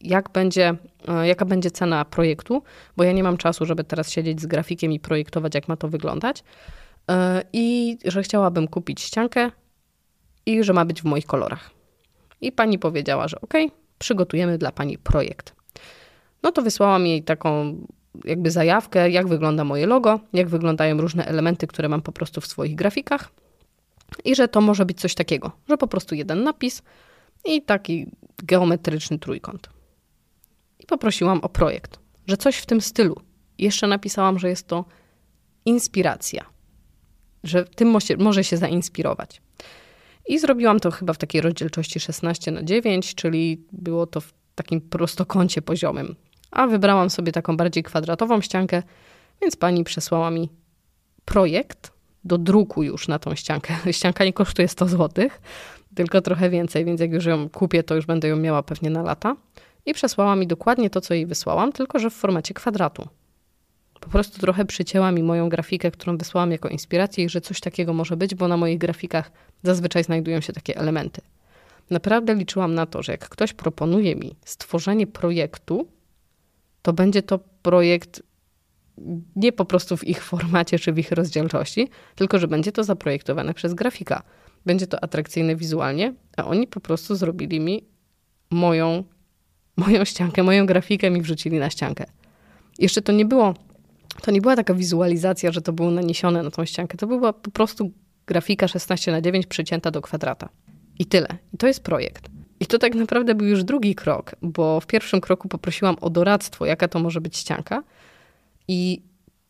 jak 0.00 0.30
będzie, 0.32 0.74
e, 1.08 1.28
jaka 1.28 1.44
będzie 1.44 1.70
cena 1.70 2.04
projektu, 2.04 2.62
bo 2.96 3.04
ja 3.04 3.12
nie 3.12 3.22
mam 3.22 3.36
czasu, 3.36 3.66
żeby 3.66 3.84
teraz 3.84 4.10
siedzieć 4.10 4.40
z 4.40 4.46
grafikiem 4.46 4.92
i 4.92 5.00
projektować, 5.00 5.54
jak 5.54 5.68
ma 5.68 5.76
to 5.76 5.88
wyglądać. 5.88 6.44
E, 7.10 7.42
I 7.52 7.98
że 8.04 8.22
chciałabym 8.22 8.68
kupić 8.68 9.00
ściankę 9.00 9.50
i 10.46 10.64
że 10.64 10.72
ma 10.72 10.84
być 10.84 11.02
w 11.02 11.04
moich 11.04 11.26
kolorach. 11.26 11.70
I 12.40 12.52
pani 12.52 12.78
powiedziała, 12.78 13.28
że 13.28 13.40
ok, 13.40 13.54
przygotujemy 13.98 14.58
dla 14.58 14.72
pani 14.72 14.98
projekt. 14.98 15.54
No 16.42 16.52
to 16.52 16.62
wysłałam 16.62 17.06
jej 17.06 17.22
taką 17.22 17.76
jakby 18.24 18.50
zajawkę, 18.50 19.10
jak 19.10 19.28
wygląda 19.28 19.64
moje 19.64 19.86
logo, 19.86 20.20
jak 20.32 20.48
wyglądają 20.48 21.00
różne 21.00 21.26
elementy, 21.26 21.66
które 21.66 21.88
mam 21.88 22.02
po 22.02 22.12
prostu 22.12 22.40
w 22.40 22.46
swoich 22.46 22.74
grafikach 22.74 23.30
i 24.24 24.34
że 24.34 24.48
to 24.48 24.60
może 24.60 24.86
być 24.86 25.00
coś 25.00 25.14
takiego, 25.14 25.52
że 25.68 25.76
po 25.76 25.88
prostu 25.88 26.14
jeden 26.14 26.42
napis 26.42 26.82
i 27.44 27.62
taki 27.62 28.06
geometryczny 28.42 29.18
trójkąt. 29.18 29.77
I 30.78 30.86
poprosiłam 30.86 31.40
o 31.40 31.48
projekt, 31.48 31.98
że 32.26 32.36
coś 32.36 32.56
w 32.56 32.66
tym 32.66 32.80
stylu. 32.80 33.16
Jeszcze 33.58 33.86
napisałam, 33.86 34.38
że 34.38 34.48
jest 34.48 34.66
to 34.66 34.84
inspiracja, 35.64 36.44
że 37.44 37.64
tym 37.64 37.96
może 38.18 38.44
się 38.44 38.56
zainspirować. 38.56 39.42
I 40.28 40.38
zrobiłam 40.38 40.80
to 40.80 40.90
chyba 40.90 41.12
w 41.12 41.18
takiej 41.18 41.40
rozdzielczości 41.40 42.00
16 42.00 42.50
na 42.50 42.62
9, 42.62 43.14
czyli 43.14 43.66
było 43.72 44.06
to 44.06 44.20
w 44.20 44.32
takim 44.54 44.80
prostokącie 44.80 45.62
poziomym. 45.62 46.14
A 46.50 46.66
wybrałam 46.66 47.10
sobie 47.10 47.32
taką 47.32 47.56
bardziej 47.56 47.82
kwadratową 47.82 48.40
ściankę, 48.40 48.82
więc 49.42 49.56
pani 49.56 49.84
przesłała 49.84 50.30
mi 50.30 50.48
projekt 51.24 51.92
do 52.24 52.38
druku 52.38 52.82
już 52.82 53.08
na 53.08 53.18
tą 53.18 53.34
ściankę. 53.34 53.74
Ścianka 53.92 54.24
nie 54.24 54.32
kosztuje 54.32 54.68
100 54.68 54.88
zł, 54.88 55.28
tylko 55.94 56.20
trochę 56.20 56.50
więcej, 56.50 56.84
więc 56.84 57.00
jak 57.00 57.12
już 57.12 57.24
ją 57.24 57.48
kupię, 57.48 57.82
to 57.82 57.94
już 57.94 58.06
będę 58.06 58.28
ją 58.28 58.36
miała 58.36 58.62
pewnie 58.62 58.90
na 58.90 59.02
lata. 59.02 59.36
I 59.88 59.94
przesłała 59.94 60.36
mi 60.36 60.46
dokładnie 60.46 60.90
to, 60.90 61.00
co 61.00 61.14
jej 61.14 61.26
wysłałam, 61.26 61.72
tylko 61.72 61.98
że 61.98 62.10
w 62.10 62.14
formacie 62.14 62.54
kwadratu. 62.54 63.08
Po 64.00 64.08
prostu 64.08 64.40
trochę 64.40 64.64
przycięła 64.64 65.12
mi 65.12 65.22
moją 65.22 65.48
grafikę, 65.48 65.90
którą 65.90 66.16
wysłałam 66.16 66.52
jako 66.52 66.68
inspirację 66.68 67.24
i 67.24 67.28
że 67.28 67.40
coś 67.40 67.60
takiego 67.60 67.94
może 67.94 68.16
być, 68.16 68.34
bo 68.34 68.48
na 68.48 68.56
moich 68.56 68.78
grafikach 68.78 69.30
zazwyczaj 69.62 70.04
znajdują 70.04 70.40
się 70.40 70.52
takie 70.52 70.76
elementy. 70.76 71.20
Naprawdę 71.90 72.34
liczyłam 72.34 72.74
na 72.74 72.86
to, 72.86 73.02
że 73.02 73.12
jak 73.12 73.28
ktoś 73.28 73.52
proponuje 73.52 74.16
mi 74.16 74.36
stworzenie 74.44 75.06
projektu, 75.06 75.88
to 76.82 76.92
będzie 76.92 77.22
to 77.22 77.38
projekt 77.62 78.22
nie 79.36 79.52
po 79.52 79.64
prostu 79.64 79.96
w 79.96 80.04
ich 80.04 80.24
formacie 80.24 80.78
czy 80.78 80.92
w 80.92 80.98
ich 80.98 81.12
rozdzielczości, 81.12 81.88
tylko 82.14 82.38
że 82.38 82.48
będzie 82.48 82.72
to 82.72 82.84
zaprojektowane 82.84 83.54
przez 83.54 83.74
grafika. 83.74 84.22
Będzie 84.66 84.86
to 84.86 85.04
atrakcyjne 85.04 85.56
wizualnie, 85.56 86.14
a 86.36 86.44
oni 86.44 86.66
po 86.66 86.80
prostu 86.80 87.16
zrobili 87.16 87.60
mi 87.60 87.84
moją, 88.50 89.04
moją 89.78 90.04
ściankę, 90.04 90.42
moją 90.42 90.66
grafikę 90.66 91.10
mi 91.10 91.22
wrzucili 91.22 91.58
na 91.58 91.70
ściankę. 91.70 92.04
Jeszcze 92.78 93.02
to 93.02 93.12
nie 93.12 93.24
było 93.24 93.54
to 94.22 94.30
nie 94.30 94.40
była 94.40 94.56
taka 94.56 94.74
wizualizacja, 94.74 95.52
że 95.52 95.62
to 95.62 95.72
było 95.72 95.90
naniesione 95.90 96.42
na 96.42 96.50
tą 96.50 96.64
ściankę. 96.64 96.98
To 96.98 97.06
była 97.06 97.32
po 97.32 97.50
prostu 97.50 97.90
grafika 98.26 98.68
16 98.68 99.12
na 99.12 99.20
9 99.20 99.46
przycięta 99.46 99.90
do 99.90 100.02
kwadrata. 100.02 100.48
I 100.98 101.06
tyle. 101.06 101.28
I 101.52 101.58
to 101.58 101.66
jest 101.66 101.82
projekt. 101.82 102.28
I 102.60 102.66
to 102.66 102.78
tak 102.78 102.94
naprawdę 102.94 103.34
był 103.34 103.46
już 103.46 103.64
drugi 103.64 103.94
krok, 103.94 104.36
bo 104.42 104.80
w 104.80 104.86
pierwszym 104.86 105.20
kroku 105.20 105.48
poprosiłam 105.48 105.96
o 106.00 106.10
doradztwo, 106.10 106.66
jaka 106.66 106.88
to 106.88 106.98
może 106.98 107.20
być 107.20 107.36
ścianka. 107.36 107.82
I 108.68 109.02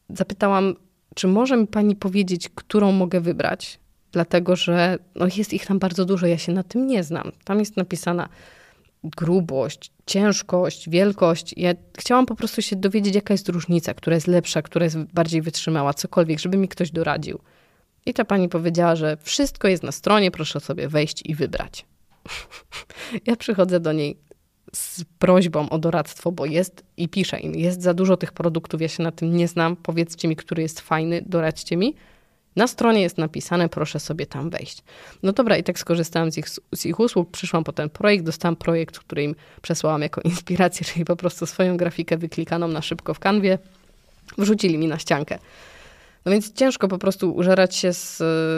zapytałam, 0.09 0.75
czy 1.15 1.29
może 1.29 1.57
mi 1.57 1.67
pani 1.67 1.97
powiedzieć, 1.97 2.49
którą 2.55 2.93
mogę 2.93 3.21
wybrać? 3.21 3.81
Dlatego, 4.13 4.57
że 4.57 4.99
no 5.15 5.27
jest 5.37 5.53
ich 5.53 5.67
tam 5.67 5.79
bardzo 5.79 6.05
dużo, 6.05 6.27
ja 6.27 6.39
się 6.39 6.53
na 6.53 6.63
tym 6.63 6.87
nie 6.87 7.05
znam. 7.05 7.33
Tam 7.45 7.59
jest 7.59 7.77
napisana 7.77 8.29
grubość, 9.05 9.93
ciężkość, 10.07 10.91
wielkość. 10.91 11.55
Ja 11.57 11.75
chciałam 11.99 12.27
po 12.27 12.35
prostu 12.35 12.63
się 12.63 12.77
dowiedzieć, 12.77 13.15
jaka 13.15 13.35
jest 13.35 13.49
różnica, 13.49 13.95
która 13.95 14.15
jest 14.15 14.27
lepsza, 14.27 14.63
która 14.63 14.85
jest 14.85 14.99
bardziej 14.99 15.43
wytrzymała, 15.43 15.95
cokolwiek, 15.95 16.39
żeby 16.39 16.57
mi 16.57 16.69
ktoś 16.69 16.91
doradził. 16.91 17.39
I 18.07 18.15
ta 18.15 18.25
pani 18.25 18.49
powiedziała, 18.49 18.97
że 18.97 19.17
wszystko 19.23 19.69
jest 19.69 19.83
na 19.83 19.93
stronie, 19.93 20.31
proszę 20.31 20.61
sobie 20.61 20.89
wejść 20.89 21.23
i 21.25 21.35
wybrać. 21.35 21.87
ja 23.27 23.37
przychodzę 23.37 23.81
do 23.81 23.93
niej 23.93 24.19
z 24.73 25.05
prośbą 25.19 25.69
o 25.69 25.79
doradztwo, 25.79 26.33
bo 26.33 26.47
jest 26.47 26.85
i 26.97 27.09
piszę 27.09 27.41
im, 27.41 27.55
jest 27.55 27.83
za 27.83 27.95
dużo 27.95 28.17
tych 28.17 28.33
produktów, 28.33 28.81
ja 28.81 28.89
się 28.89 29.03
na 29.03 29.13
tym 29.13 29.37
nie 29.37 29.49
znam, 29.49 29.77
powiedzcie 29.77 30.29
mi, 30.29 30.37
który 30.37 30.63
jest 30.63 30.81
fajny, 30.81 31.23
doradźcie 31.27 31.77
mi. 31.77 31.95
Na 32.59 32.67
stronie 32.67 33.03
jest 33.03 33.19
napisane, 33.19 33.69
proszę 33.69 34.01
sobie 34.01 34.27
tam 34.27 34.51
wejść. 34.51 34.83
No 35.23 35.33
dobra, 35.33 35.57
i 35.57 35.63
tak 35.63 35.79
skorzystałam 35.79 36.33
z 36.33 36.39
ich, 36.39 36.49
z 36.75 36.87
ich 36.87 37.01
usług, 37.01 37.31
przyszłam 37.31 37.65
po 37.65 37.73
ten 37.73 37.91
projekt, 37.91 38.25
dostałam 38.25 38.57
projekt, 38.57 38.99
który 38.99 39.23
im 39.23 39.35
przesłałam 39.63 40.03
jako 40.03 40.21
inspirację, 40.21 40.87
czyli 40.93 41.05
po 41.05 41.17
prostu 41.17 41.47
swoją 41.47 41.77
grafikę 41.77 42.17
wyklikaną 42.17 42.69
na 42.69 42.83
szybko 42.83 43.15
w 43.15 43.19
kanwie, 43.19 43.59
wrzucili 44.39 44.79
mi 44.79 44.87
na 44.87 44.99
ściankę. 44.99 45.39
No 46.25 46.33
więc 46.33 46.53
ciężko 46.53 46.89
po 46.89 46.99
prostu 46.99 47.35
użerać 47.35 47.77
się 47.77 47.93
z, 47.93 48.17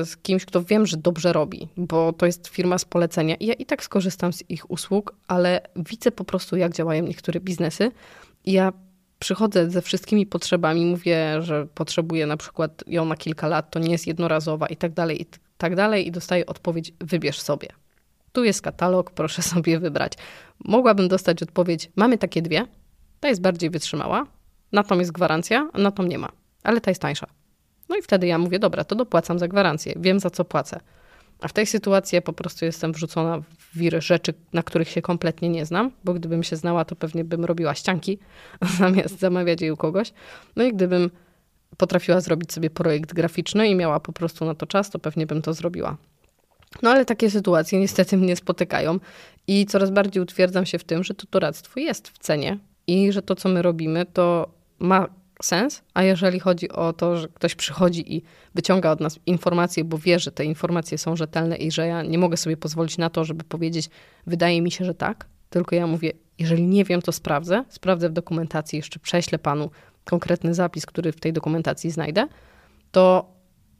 z, 0.08 0.16
kimś, 0.16 0.44
kto 0.44 0.62
wiem, 0.62 0.86
że 0.86 0.96
dobrze 0.96 1.32
robi, 1.32 1.68
bo 1.76 2.12
to 2.12 2.26
jest 2.26 2.48
firma 2.48 2.78
z 2.78 2.84
polecenia 2.84 3.34
i 3.34 3.46
ja 3.46 3.54
i 3.54 3.66
tak 3.66 3.84
skorzystam 3.84 4.32
z 4.32 4.50
ich 4.50 4.70
usług, 4.70 5.14
ale 5.28 5.60
widzę 5.76 6.10
po 6.10 6.24
prostu, 6.24 6.56
jak 6.56 6.72
działają 6.72 7.02
niektóre 7.02 7.40
biznesy 7.40 7.90
i 8.44 8.52
ja 8.52 8.72
przychodzę 9.20 9.70
ze 9.70 9.82
wszystkimi 9.82 10.26
potrzebami, 10.26 10.86
mówię, 10.86 11.42
że 11.42 11.66
potrzebuję 11.66 12.26
na 12.26 12.36
przykład 12.36 12.84
ją 12.86 13.04
na 13.04 13.16
kilka 13.16 13.48
lat, 13.48 13.70
to 13.70 13.78
nie 13.78 13.92
jest 13.92 14.06
jednorazowa 14.06 14.66
i 14.66 14.76
tak 14.76 14.92
dalej, 14.92 15.22
i 15.22 15.26
tak 15.58 15.76
dalej 15.76 16.06
i 16.06 16.10
dostaję 16.10 16.46
odpowiedź, 16.46 16.92
wybierz 17.00 17.40
sobie. 17.40 17.68
Tu 18.32 18.44
jest 18.44 18.62
katalog, 18.62 19.10
proszę 19.20 19.42
sobie 19.42 19.78
wybrać. 19.78 20.12
Mogłabym 20.64 21.08
dostać 21.08 21.42
odpowiedź, 21.42 21.90
mamy 21.96 22.18
takie 22.18 22.42
dwie, 22.42 22.66
ta 23.20 23.28
jest 23.28 23.40
bardziej 23.40 23.70
wytrzymała, 23.70 24.26
na 24.72 24.84
tą 24.84 24.98
jest 24.98 25.12
gwarancja, 25.12 25.70
a 25.72 25.78
na 25.78 25.90
tą 25.90 26.02
nie 26.02 26.18
ma, 26.18 26.28
ale 26.62 26.80
ta 26.80 26.90
jest 26.90 27.02
tańsza. 27.02 27.26
No 27.88 27.96
i 27.96 28.02
wtedy 28.02 28.26
ja 28.26 28.38
mówię, 28.38 28.58
dobra, 28.58 28.84
to 28.84 28.94
dopłacam 28.94 29.38
za 29.38 29.48
gwarancję, 29.48 29.94
wiem 29.96 30.20
za 30.20 30.30
co 30.30 30.44
płacę. 30.44 30.80
A 31.40 31.48
w 31.48 31.52
tej 31.52 31.66
sytuacji 31.66 32.16
ja 32.16 32.22
po 32.22 32.32
prostu 32.32 32.64
jestem 32.64 32.92
wrzucona 32.92 33.40
w 33.40 33.78
wir 33.78 34.02
rzeczy, 34.02 34.34
na 34.52 34.62
których 34.62 34.88
się 34.88 35.02
kompletnie 35.02 35.48
nie 35.48 35.66
znam, 35.66 35.90
bo 36.04 36.14
gdybym 36.14 36.42
się 36.42 36.56
znała, 36.56 36.84
to 36.84 36.96
pewnie 36.96 37.24
bym 37.24 37.44
robiła 37.44 37.74
ścianki 37.74 38.18
zamiast 38.78 39.18
zamawiać 39.18 39.60
je 39.60 39.72
u 39.72 39.76
kogoś. 39.76 40.12
No 40.56 40.64
i 40.64 40.72
gdybym 40.72 41.10
potrafiła 41.76 42.20
zrobić 42.20 42.52
sobie 42.52 42.70
projekt 42.70 43.12
graficzny 43.14 43.68
i 43.68 43.74
miała 43.74 44.00
po 44.00 44.12
prostu 44.12 44.44
na 44.44 44.54
to 44.54 44.66
czas, 44.66 44.90
to 44.90 44.98
pewnie 44.98 45.26
bym 45.26 45.42
to 45.42 45.54
zrobiła. 45.54 45.96
No 46.82 46.90
ale 46.90 47.04
takie 47.04 47.30
sytuacje 47.30 47.80
niestety 47.80 48.16
mnie 48.16 48.36
spotykają 48.36 48.98
i 49.46 49.66
coraz 49.66 49.90
bardziej 49.90 50.22
utwierdzam 50.22 50.66
się 50.66 50.78
w 50.78 50.84
tym, 50.84 51.04
że 51.04 51.14
to 51.14 51.26
doradztwo 51.30 51.80
jest 51.80 52.08
w 52.08 52.18
cenie 52.18 52.58
i 52.86 53.12
że 53.12 53.22
to, 53.22 53.34
co 53.34 53.48
my 53.48 53.62
robimy, 53.62 54.06
to 54.06 54.48
ma 54.78 55.08
sens, 55.42 55.82
a 55.94 56.02
jeżeli 56.02 56.40
chodzi 56.40 56.68
o 56.68 56.92
to, 56.92 57.16
że 57.16 57.28
ktoś 57.28 57.54
przychodzi 57.54 58.16
i 58.16 58.22
wyciąga 58.54 58.90
od 58.90 59.00
nas 59.00 59.18
informacje, 59.26 59.84
bo 59.84 59.98
wie, 59.98 60.18
że 60.18 60.32
te 60.32 60.44
informacje 60.44 60.98
są 60.98 61.16
rzetelne 61.16 61.56
i 61.56 61.70
że 61.70 61.86
ja 61.86 62.02
nie 62.02 62.18
mogę 62.18 62.36
sobie 62.36 62.56
pozwolić 62.56 62.98
na 62.98 63.10
to, 63.10 63.24
żeby 63.24 63.44
powiedzieć, 63.44 63.90
wydaje 64.26 64.62
mi 64.62 64.70
się, 64.70 64.84
że 64.84 64.94
tak, 64.94 65.26
tylko 65.50 65.76
ja 65.76 65.86
mówię, 65.86 66.12
jeżeli 66.38 66.66
nie 66.66 66.84
wiem, 66.84 67.02
to 67.02 67.12
sprawdzę, 67.12 67.64
sprawdzę 67.68 68.08
w 68.08 68.12
dokumentacji, 68.12 68.76
jeszcze 68.76 68.98
prześlę 68.98 69.38
panu 69.38 69.70
konkretny 70.04 70.54
zapis, 70.54 70.86
który 70.86 71.12
w 71.12 71.20
tej 71.20 71.32
dokumentacji 71.32 71.90
znajdę, 71.90 72.26
to 72.92 73.30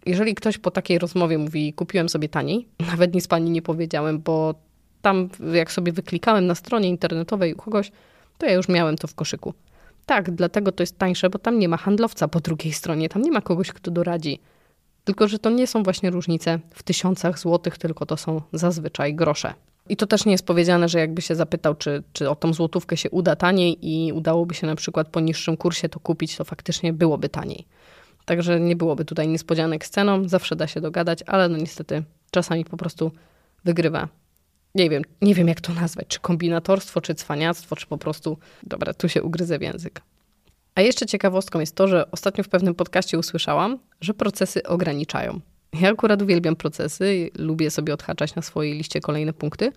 jeżeli 0.07 0.35
ktoś 0.35 0.59
po 0.59 0.71
takiej 0.71 0.99
rozmowie 0.99 1.38
mówi, 1.38 1.73
kupiłem 1.73 2.09
sobie 2.09 2.29
taniej, 2.29 2.69
nawet 2.93 3.14
nic 3.14 3.29
pani 3.29 3.50
nie 3.50 3.62
powiedziałem, 3.62 4.21
bo 4.21 4.55
tam 5.02 5.29
jak 5.55 5.73
sobie 5.73 5.93
wyklikałem 5.93 6.47
na 6.47 6.55
stronie 6.55 6.88
internetowej 6.88 7.55
u 7.55 7.57
kogoś, 7.57 7.93
to 8.38 8.47
ja 8.47 8.52
już 8.52 8.69
miałem 8.69 8.97
to 8.97 9.07
w 9.07 9.14
koszyku. 9.14 9.55
Tak, 10.11 10.31
dlatego 10.31 10.73
to 10.73 10.83
jest 10.83 10.99
tańsze, 10.99 11.31
bo 11.31 11.38
tam 11.38 11.59
nie 11.59 11.69
ma 11.69 11.76
handlowca 11.76 12.29
po 12.29 12.40
drugiej 12.40 12.73
stronie, 12.73 13.09
tam 13.09 13.23
nie 13.23 13.31
ma 13.31 13.40
kogoś, 13.40 13.73
kto 13.73 13.90
doradzi. 13.90 14.40
Tylko, 15.05 15.29
że 15.29 15.38
to 15.38 15.50
nie 15.50 15.67
są 15.67 15.83
właśnie 15.83 16.11
różnice 16.11 16.59
w 16.75 16.83
tysiącach 16.83 17.38
złotych, 17.38 17.79
tylko 17.79 18.07
to 18.07 18.17
są 18.17 18.43
zazwyczaj 18.52 19.14
grosze. 19.14 19.55
I 19.88 19.97
to 19.97 20.07
też 20.07 20.25
nie 20.25 20.33
jest 20.33 20.47
powiedziane, 20.47 20.88
że 20.88 20.99
jakby 20.99 21.23
się 21.23 21.35
zapytał, 21.35 21.75
czy, 21.75 22.02
czy 22.12 22.31
o 22.31 22.35
tą 22.35 22.52
złotówkę 22.52 22.97
się 22.97 23.11
uda 23.11 23.37
taniej 23.37 23.79
i 23.83 24.12
udałoby 24.12 24.55
się 24.55 24.67
na 24.67 24.76
przykład 24.76 25.09
po 25.09 25.21
niższym 25.21 25.57
kursie 25.57 25.88
to 25.88 26.00
kupić, 26.00 26.37
to 26.37 26.45
faktycznie 26.45 26.93
byłoby 26.93 27.29
taniej. 27.29 27.67
Także 28.25 28.61
nie 28.61 28.76
byłoby 28.76 29.05
tutaj 29.05 29.29
niespodzianek 29.29 29.87
z 29.87 29.90
ceną, 29.90 30.29
zawsze 30.29 30.57
da 30.57 30.67
się 30.67 30.81
dogadać, 30.81 31.23
ale 31.26 31.49
no 31.49 31.57
niestety 31.57 32.02
czasami 32.31 32.64
po 32.64 32.76
prostu 32.76 33.12
wygrywa. 33.64 34.09
Nie 34.75 34.91
wiem, 34.91 35.03
nie 35.23 35.35
wiem 35.35 35.49
jak 35.49 35.61
to 35.61 35.73
nazwać, 35.75 36.07
czy 36.09 36.21
kombinatorstwo, 36.21 37.00
czy 37.00 37.15
cwaniactwo, 37.15 37.77
czy 37.77 37.87
po 37.87 37.99
prostu, 37.99 38.39
dobra, 38.62 38.95
tu 38.95 39.09
się 39.09 39.23
ugryzę 39.23 39.59
w 39.59 39.62
język. 39.62 40.00
A 40.75 40.81
jeszcze 40.81 41.07
ciekawostką 41.07 41.61
jest 41.61 41.75
to, 41.75 41.89
że 41.89 42.11
ostatnio 42.11 42.45
w 42.45 42.49
pewnym 42.49 42.75
podcaście 42.75 43.19
usłyszałam, 43.19 43.79
że 44.00 44.15
procesy 44.15 44.62
ograniczają. 44.62 45.41
Ja 45.81 45.91
akurat 45.91 46.23
uwielbiam 46.23 46.57
procesy, 46.57 47.31
lubię 47.39 47.71
sobie 47.71 47.95
odhaczać 47.95 48.35
na 48.35 48.43
swojej 48.43 48.75
liście 48.75 49.00
kolejne 49.00 49.33
punkty, 49.33 49.73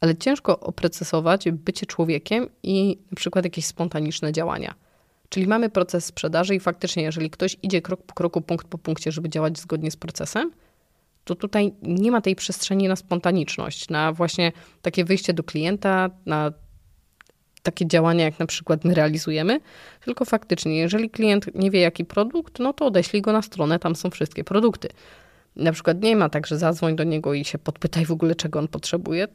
ale 0.00 0.16
ciężko 0.16 0.60
oprocesować 0.60 1.50
bycie 1.50 1.86
człowiekiem 1.86 2.48
i 2.62 2.98
na 3.10 3.16
przykład 3.16 3.44
jakieś 3.44 3.66
spontaniczne 3.66 4.32
działania. 4.32 4.74
Czyli 5.28 5.46
mamy 5.46 5.70
proces 5.70 6.04
sprzedaży 6.04 6.54
i 6.54 6.60
faktycznie, 6.60 7.02
jeżeli 7.02 7.30
ktoś 7.30 7.56
idzie 7.62 7.82
krok 7.82 8.02
po 8.02 8.14
kroku, 8.14 8.40
punkt 8.40 8.66
po 8.68 8.78
punkcie, 8.78 9.12
żeby 9.12 9.28
działać 9.28 9.58
zgodnie 9.58 9.90
z 9.90 9.96
procesem, 9.96 10.50
to 11.24 11.34
tutaj 11.34 11.72
nie 11.82 12.10
ma 12.10 12.20
tej 12.20 12.36
przestrzeni 12.36 12.88
na 12.88 12.96
spontaniczność, 12.96 13.88
na 13.88 14.12
właśnie 14.12 14.52
takie 14.82 15.04
wyjście 15.04 15.32
do 15.32 15.44
klienta, 15.44 16.10
na 16.26 16.52
takie 17.62 17.86
działania, 17.86 18.24
jak 18.24 18.38
na 18.38 18.46
przykład 18.46 18.84
my 18.84 18.94
realizujemy, 18.94 19.60
tylko 20.04 20.24
faktycznie, 20.24 20.76
jeżeli 20.76 21.10
klient 21.10 21.54
nie 21.54 21.70
wie, 21.70 21.80
jaki 21.80 22.04
produkt, 22.04 22.58
no 22.58 22.72
to 22.72 22.86
odeślij 22.86 23.22
go 23.22 23.32
na 23.32 23.42
stronę, 23.42 23.78
tam 23.78 23.96
są 23.96 24.10
wszystkie 24.10 24.44
produkty. 24.44 24.88
Na 25.56 25.72
przykład 25.72 26.02
nie 26.02 26.16
ma 26.16 26.28
tak, 26.28 26.46
że 26.46 26.58
zadzwoń 26.58 26.96
do 26.96 27.04
niego 27.04 27.34
i 27.34 27.44
się 27.44 27.58
podpytaj 27.58 28.06
w 28.06 28.10
ogóle, 28.10 28.34
czego 28.34 28.58
on 28.58 28.68
potrzebuje. 28.68 29.28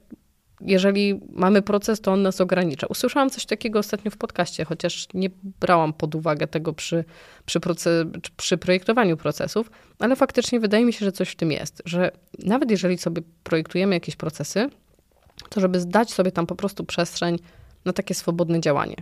Jeżeli 0.61 1.19
mamy 1.31 1.61
proces, 1.61 2.01
to 2.01 2.13
on 2.13 2.21
nas 2.21 2.41
ogranicza. 2.41 2.87
Usłyszałam 2.87 3.29
coś 3.29 3.45
takiego 3.45 3.79
ostatnio 3.79 4.11
w 4.11 4.17
podcaście, 4.17 4.65
chociaż 4.65 5.07
nie 5.13 5.29
brałam 5.59 5.93
pod 5.93 6.15
uwagę 6.15 6.47
tego 6.47 6.73
przy, 6.73 7.05
przy, 7.45 7.59
proces, 7.59 8.07
przy 8.37 8.57
projektowaniu 8.57 9.17
procesów, 9.17 9.71
ale 9.99 10.15
faktycznie 10.15 10.59
wydaje 10.59 10.85
mi 10.85 10.93
się, 10.93 11.05
że 11.05 11.11
coś 11.11 11.29
w 11.29 11.35
tym 11.35 11.51
jest, 11.51 11.81
że 11.85 12.11
nawet 12.39 12.71
jeżeli 12.71 12.97
sobie 12.97 13.21
projektujemy 13.43 13.95
jakieś 13.95 14.15
procesy, 14.15 14.69
to 15.49 15.61
żeby 15.61 15.79
zdać 15.79 16.13
sobie 16.13 16.31
tam 16.31 16.47
po 16.47 16.55
prostu 16.55 16.83
przestrzeń 16.83 17.39
na 17.85 17.93
takie 17.93 18.13
swobodne 18.13 18.61
działanie. 18.61 18.95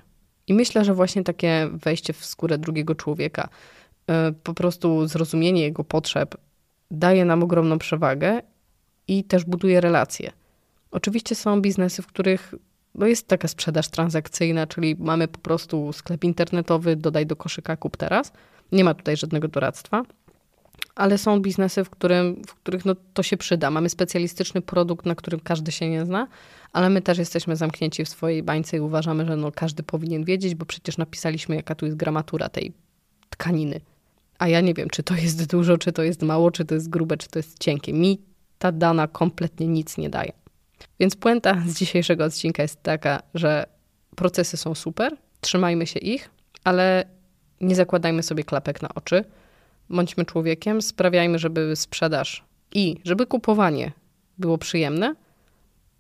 I 0.47 0.53
myślę, 0.53 0.85
że 0.85 0.93
właśnie 0.93 1.23
takie 1.23 1.69
wejście 1.73 2.13
w 2.13 2.25
skórę 2.25 2.57
drugiego 2.57 2.95
człowieka, 2.95 3.49
y, 4.29 4.33
po 4.43 4.53
prostu 4.53 5.07
zrozumienie 5.07 5.61
jego 5.61 5.83
potrzeb, 5.83 6.35
daje 6.91 7.25
nam 7.25 7.43
ogromną 7.43 7.79
przewagę 7.79 8.41
i 9.07 9.23
też 9.23 9.45
buduje 9.45 9.81
relacje. 9.81 10.31
Oczywiście 10.91 11.35
są 11.35 11.61
biznesy, 11.61 12.01
w 12.01 12.07
których 12.07 12.53
no 12.95 13.07
jest 13.07 13.27
taka 13.27 13.47
sprzedaż 13.47 13.87
transakcyjna, 13.87 14.67
czyli 14.67 14.95
mamy 14.99 15.27
po 15.27 15.39
prostu 15.39 15.93
sklep 15.93 16.23
internetowy, 16.23 16.95
dodaj 16.95 17.25
do 17.25 17.35
koszyka, 17.35 17.77
kup 17.77 17.97
teraz. 17.97 18.31
Nie 18.71 18.83
ma 18.83 18.93
tutaj 18.93 19.17
żadnego 19.17 19.47
doradztwa. 19.47 20.03
Ale 20.95 21.17
są 21.17 21.39
biznesy, 21.39 21.83
w, 21.83 21.89
którym, 21.89 22.41
w 22.47 22.55
których 22.55 22.85
no, 22.85 22.95
to 23.13 23.23
się 23.23 23.37
przyda. 23.37 23.71
Mamy 23.71 23.89
specjalistyczny 23.89 24.61
produkt, 24.61 25.05
na 25.05 25.15
którym 25.15 25.39
każdy 25.39 25.71
się 25.71 25.89
nie 25.89 26.05
zna, 26.05 26.27
ale 26.73 26.89
my 26.89 27.01
też 27.01 27.17
jesteśmy 27.17 27.55
zamknięci 27.55 28.05
w 28.05 28.09
swojej 28.09 28.43
bańce 28.43 28.77
i 28.77 28.79
uważamy, 28.79 29.25
że 29.25 29.35
no, 29.35 29.51
każdy 29.51 29.83
powinien 29.83 30.23
wiedzieć, 30.23 30.55
bo 30.55 30.65
przecież 30.65 30.97
napisaliśmy, 30.97 31.55
jaka 31.55 31.75
tu 31.75 31.85
jest 31.85 31.97
gramatura 31.97 32.49
tej 32.49 32.73
tkaniny. 33.29 33.81
A 34.39 34.47
ja 34.47 34.61
nie 34.61 34.73
wiem, 34.73 34.89
czy 34.89 35.03
to 35.03 35.15
jest 35.15 35.51
dużo, 35.51 35.77
czy 35.77 35.91
to 35.91 36.03
jest 36.03 36.21
mało, 36.21 36.51
czy 36.51 36.65
to 36.65 36.75
jest 36.75 36.89
grube, 36.89 37.17
czy 37.17 37.29
to 37.29 37.39
jest 37.39 37.59
cienkie. 37.59 37.93
Mi 37.93 38.21
ta 38.59 38.71
dana 38.71 39.07
kompletnie 39.07 39.67
nic 39.67 39.97
nie 39.97 40.09
daje. 40.09 40.31
Więc 40.99 41.15
puenta 41.15 41.63
z 41.67 41.73
dzisiejszego 41.73 42.25
odcinka 42.25 42.61
jest 42.61 42.83
taka, 42.83 43.21
że 43.33 43.65
procesy 44.15 44.57
są 44.57 44.75
super, 44.75 45.17
trzymajmy 45.41 45.87
się 45.87 45.99
ich, 45.99 46.29
ale 46.63 47.05
nie 47.61 47.75
zakładajmy 47.75 48.23
sobie 48.23 48.43
klapek 48.43 48.81
na 48.81 48.89
oczy. 48.95 49.23
Bądźmy 49.89 50.25
człowiekiem, 50.25 50.81
sprawiajmy, 50.81 51.39
żeby 51.39 51.75
sprzedaż 51.75 52.43
i 52.73 52.95
żeby 53.03 53.25
kupowanie 53.25 53.91
było 54.37 54.57
przyjemne. 54.57 55.15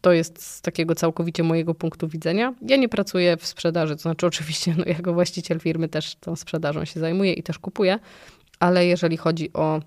To 0.01 0.11
jest 0.11 0.41
z 0.41 0.61
takiego 0.61 0.95
całkowicie 0.95 1.43
mojego 1.43 1.75
punktu 1.75 2.07
widzenia. 2.07 2.53
Ja 2.61 2.77
nie 2.77 2.89
pracuję 2.89 3.37
w 3.37 3.47
sprzedaży, 3.47 3.95
to 3.95 4.01
znaczy 4.01 4.27
oczywiście 4.27 4.75
no, 4.77 4.83
jako 4.85 5.13
właściciel 5.13 5.59
firmy 5.59 5.89
też 5.89 6.15
tą 6.15 6.35
sprzedażą 6.35 6.85
się 6.85 6.99
zajmuję 6.99 7.33
i 7.33 7.43
też 7.43 7.59
kupuję, 7.59 7.99
ale 8.59 8.85
jeżeli 8.85 9.17
chodzi 9.17 9.53
o 9.53 9.81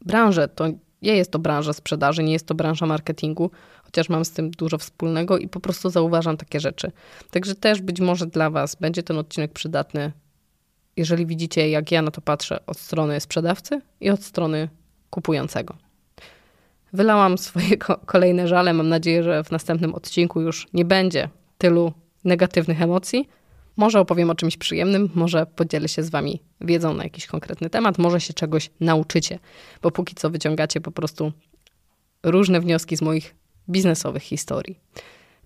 branżę, 0.00 0.48
to 0.48 0.68
nie 1.02 1.16
jest 1.16 1.30
to 1.30 1.38
branża 1.38 1.72
sprzedaży, 1.72 2.22
nie 2.22 2.32
jest 2.32 2.46
to 2.46 2.54
branża 2.54 2.86
marketingu, 2.86 3.50
chociaż 3.84 4.08
mam 4.08 4.24
z 4.24 4.30
tym 4.30 4.50
dużo 4.50 4.78
wspólnego 4.78 5.38
i 5.38 5.48
po 5.48 5.60
prostu 5.60 5.90
zauważam 5.90 6.36
takie 6.36 6.60
rzeczy. 6.60 6.92
Także 7.30 7.54
też 7.54 7.80
być 7.80 8.00
może 8.00 8.26
dla 8.26 8.50
Was 8.50 8.74
będzie 8.74 9.02
ten 9.02 9.18
odcinek 9.18 9.52
przydatny, 9.52 10.12
jeżeli 10.96 11.26
widzicie, 11.26 11.70
jak 11.70 11.92
ja 11.92 12.02
na 12.02 12.10
to 12.10 12.20
patrzę 12.20 12.66
od 12.66 12.78
strony 12.78 13.20
sprzedawcy 13.20 13.80
i 14.00 14.10
od 14.10 14.24
strony 14.24 14.68
kupującego. 15.10 15.74
Wylałam 16.92 17.38
swoje 17.38 17.76
kolejne 18.06 18.48
żale. 18.48 18.72
Mam 18.72 18.88
nadzieję, 18.88 19.22
że 19.22 19.44
w 19.44 19.50
następnym 19.50 19.94
odcinku 19.94 20.40
już 20.40 20.68
nie 20.72 20.84
będzie 20.84 21.28
tylu 21.58 21.92
negatywnych 22.24 22.82
emocji. 22.82 23.28
Może 23.76 24.00
opowiem 24.00 24.30
o 24.30 24.34
czymś 24.34 24.56
przyjemnym, 24.56 25.10
może 25.14 25.46
podzielę 25.46 25.88
się 25.88 26.02
z 26.02 26.10
Wami 26.10 26.42
wiedzą 26.60 26.94
na 26.94 27.04
jakiś 27.04 27.26
konkretny 27.26 27.70
temat, 27.70 27.98
może 27.98 28.20
się 28.20 28.34
czegoś 28.34 28.70
nauczycie, 28.80 29.38
bo 29.82 29.90
póki 29.90 30.14
co 30.14 30.30
wyciągacie 30.30 30.80
po 30.80 30.90
prostu 30.90 31.32
różne 32.22 32.60
wnioski 32.60 32.96
z 32.96 33.02
moich 33.02 33.34
biznesowych 33.68 34.22
historii. 34.22 34.78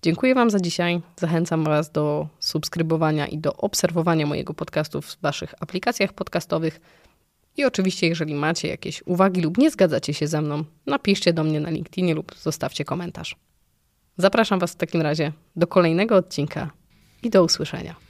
Dziękuję 0.01 0.35
Wam 0.35 0.49
za 0.49 0.59
dzisiaj. 0.59 1.01
Zachęcam 1.19 1.63
Was 1.63 1.91
do 1.91 2.27
subskrybowania 2.39 3.27
i 3.27 3.37
do 3.37 3.53
obserwowania 3.53 4.25
mojego 4.25 4.53
podcastu 4.53 5.01
w 5.01 5.17
Waszych 5.21 5.53
aplikacjach 5.59 6.13
podcastowych. 6.13 6.81
I 7.57 7.65
oczywiście, 7.65 8.07
jeżeli 8.07 8.33
macie 8.33 8.67
jakieś 8.67 9.03
uwagi 9.05 9.41
lub 9.41 9.57
nie 9.57 9.71
zgadzacie 9.71 10.13
się 10.13 10.27
ze 10.27 10.41
mną, 10.41 10.63
napiszcie 10.85 11.33
do 11.33 11.43
mnie 11.43 11.59
na 11.59 11.69
LinkedInie 11.69 12.15
lub 12.15 12.35
zostawcie 12.35 12.85
komentarz. 12.85 13.35
Zapraszam 14.17 14.59
Was 14.59 14.71
w 14.71 14.75
takim 14.75 15.01
razie 15.01 15.31
do 15.55 15.67
kolejnego 15.67 16.15
odcinka 16.15 16.71
i 17.23 17.29
do 17.29 17.43
usłyszenia. 17.43 18.06